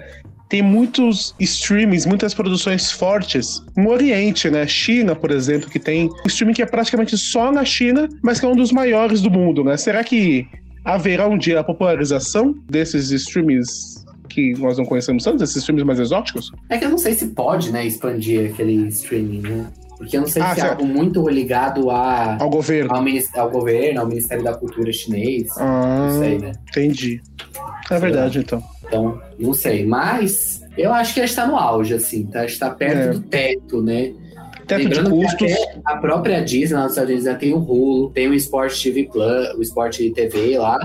[0.50, 4.66] tem muitos streams, muitas produções fortes no Oriente, né?
[4.66, 8.44] China, por exemplo, que tem um streaming que é praticamente só na China, mas que
[8.44, 9.78] é um dos maiores do mundo, né?
[9.78, 10.46] Será que
[10.84, 15.98] haverá um dia a popularização desses streams que nós não conhecemos tanto, esses filmes mais
[16.00, 16.50] exóticos?
[16.68, 19.66] É que eu não sei se pode, né, expandir aquele streaming, né?
[19.98, 22.90] Porque eu não sei Ah, se é algo muito ligado a, Ao governo.
[22.94, 23.04] ao,
[23.36, 25.48] ao governo, ao Ministério da Cultura chinês.
[25.58, 26.52] Ah, Não sei, né?
[26.70, 27.20] entendi.
[27.90, 28.62] É verdade, então.
[28.86, 29.84] Então, não sei.
[29.84, 32.40] Mas eu acho que a gente tá no auge, assim, tá?
[32.40, 33.08] A gente tá perto É.
[33.10, 34.14] do teto, né?
[34.66, 35.66] Teto de Lembrando que custos.
[35.84, 39.04] a própria Disney lá nos Estados Unidos já tem o Hulu, tem o Sport TV
[39.12, 40.78] Plus, o Sport TV lá.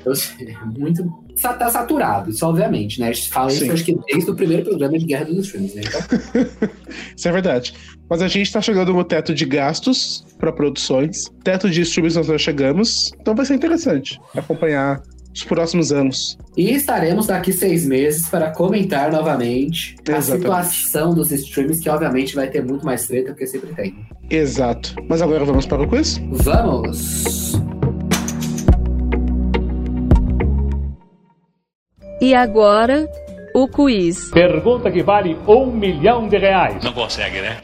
[0.00, 1.02] Então, assim, é muito.
[1.42, 3.08] Tá saturado, isso obviamente, né?
[3.08, 3.64] A gente fala Sim.
[3.64, 5.82] isso acho que desde o primeiro programa de Guerra dos Streams, né?
[5.86, 6.70] Então,
[7.16, 7.74] Isso é verdade.
[8.08, 11.24] Mas a gente tá chegando no teto de gastos para produções.
[11.42, 13.12] Teto de streams nós já chegamos.
[13.20, 15.00] Então vai ser interessante acompanhar
[15.34, 16.36] os próximos anos.
[16.56, 20.42] E estaremos daqui seis meses para comentar novamente a Exatamente.
[20.42, 24.06] situação dos streams, que obviamente vai ter muito mais treta, porque sempre tem.
[24.28, 24.94] Exato.
[25.08, 26.20] Mas agora vamos para o quiz?
[26.30, 27.54] Vamos!
[32.22, 33.10] E agora,
[33.52, 34.30] o quiz.
[34.30, 36.80] Pergunta que vale um milhão de reais.
[36.84, 37.60] Não consegue, né?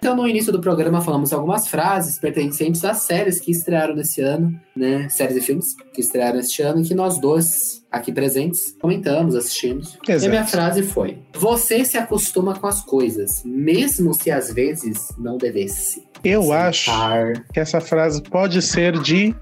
[0.00, 4.52] Então, no início do programa, falamos algumas frases pertencentes às séries que estrearam nesse ano,
[4.74, 5.08] né?
[5.08, 9.96] Séries e filmes que estrearam este ano e que nós dois, aqui presentes, comentamos, assistimos.
[10.08, 10.30] E a Exato.
[10.30, 16.02] minha frase foi: Você se acostuma com as coisas, mesmo se às vezes não devesse.
[16.24, 17.44] Eu acho Sentar.
[17.52, 19.32] que essa frase pode ser de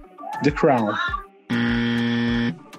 [0.43, 0.93] The Crown.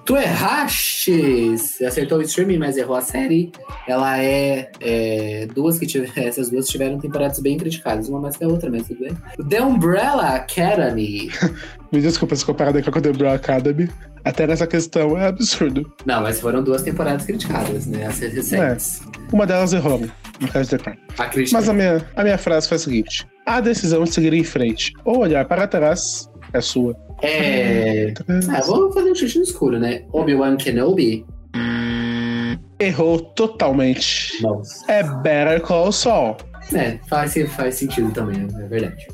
[0.10, 1.53] Tu erraste!
[1.86, 3.51] Acertou o streaming, mas errou a série.
[3.88, 6.12] Ela é, é, duas que tiveram.
[6.18, 9.16] Essas duas tiveram temporadas bem criticadas, uma mais que a outra, mas tudo bem.
[9.47, 11.30] The Umbrella Academy.
[11.93, 13.88] Me desculpa se comparada com a The Brown Academy.
[14.26, 15.93] Até nessa questão é absurdo.
[16.07, 18.07] Não, mas foram duas temporadas criticadas, né?
[18.07, 19.03] As recentes.
[19.32, 19.99] Uma delas errou,
[20.39, 20.97] no caso de The Crown.
[21.20, 21.55] A crítica.
[21.55, 24.91] Mas a minha, a minha frase foi a seguinte: A decisão de seguir em frente
[25.05, 26.97] ou olhar para trás é sua.
[27.22, 28.13] É.
[28.49, 30.03] Ah, vou fazer um chute no escuro, né?
[30.11, 31.26] Obi-Wan Kenobi.
[32.80, 34.41] Errou totalmente.
[34.41, 34.89] Nossa.
[34.91, 36.38] É Better Call Saul.
[36.74, 39.07] É, faz, faz sentido também, é verdade.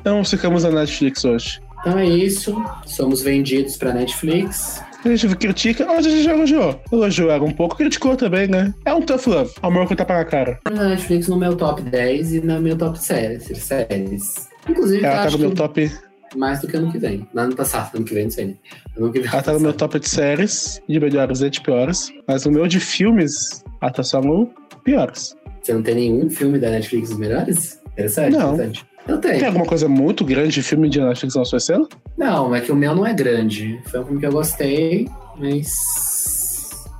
[0.00, 1.60] Então ficamos na Netflix hoje.
[1.80, 2.54] Então é isso.
[2.84, 4.82] Somos vendidos pra Netflix.
[5.04, 6.80] A gente critica, hoje a gente já elogiou.
[6.92, 8.74] Elogiou ela um pouco, criticou também, né?
[8.84, 9.52] É um tough love.
[9.62, 10.58] Amor com tapa na cara.
[10.70, 13.44] Na Netflix no meu top 10 e no meu top séries.
[13.58, 14.48] séries.
[14.68, 15.92] Inclusive, Ela tá no meu que top.
[16.36, 17.26] Mais do que ano que vem.
[17.34, 18.46] No ano passado, ano que vem, não sei.
[18.46, 18.54] né?
[18.96, 19.28] Ano que vem.
[19.32, 22.12] Ela tá no meu top de séries, de melhores e de piores.
[22.28, 24.50] Mas no meu de filmes, ela tá só no
[24.84, 25.34] piores.
[25.62, 27.80] Você não tem nenhum filme da Netflix dos melhores?
[27.92, 28.54] Interessante, Não.
[28.54, 28.86] interessante.
[29.08, 29.38] Eu tenho.
[29.38, 31.88] Tem alguma coisa muito grande de filme de Netflix na sua cena?
[32.18, 33.80] Não, é que o meu não é grande.
[33.86, 35.08] Foi um filme que eu gostei,
[35.38, 35.70] mas.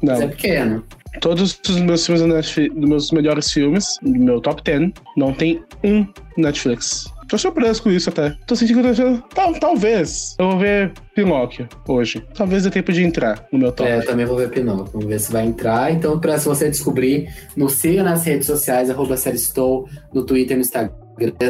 [0.03, 0.29] Mas é Não.
[0.31, 0.85] pequeno.
[1.21, 5.33] Todos os meus filmes da Netflix, dos meus melhores filmes, do meu top 10, não
[5.33, 6.07] tem um
[6.37, 7.07] Netflix.
[7.29, 8.37] Tô surpreso com isso até.
[8.47, 9.23] Tô sentindo que eu tô achando.
[9.35, 10.37] Tal, talvez.
[10.39, 12.23] Eu vou ver Pinóquio hoje.
[12.35, 13.91] Talvez dê tempo de entrar no meu top.
[13.91, 14.93] É, eu também vou ver Pinóquio.
[14.93, 15.93] Vamos ver se vai entrar.
[15.93, 20.63] Então, pra se você descobrir, nos siga nas redes sociais, arroba Séristou, no Twitter, no
[20.63, 20.95] Instagram.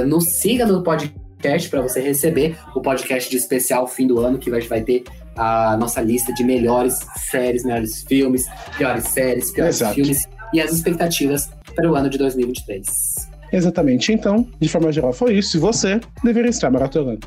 [0.07, 4.51] Nos siga no podcast para você receber o podcast de especial fim do ano, que
[4.51, 5.05] vai, vai ter
[5.37, 6.99] a nossa lista de melhores
[7.31, 8.47] séries, melhores filmes,
[8.79, 9.95] piores séries, piores Exato.
[9.95, 10.23] filmes
[10.53, 13.36] e as expectativas para o ano de 2023.
[13.53, 14.13] Exatamente.
[14.13, 15.57] Então, de forma geral, foi isso.
[15.57, 17.27] E você deveria estar maratonando.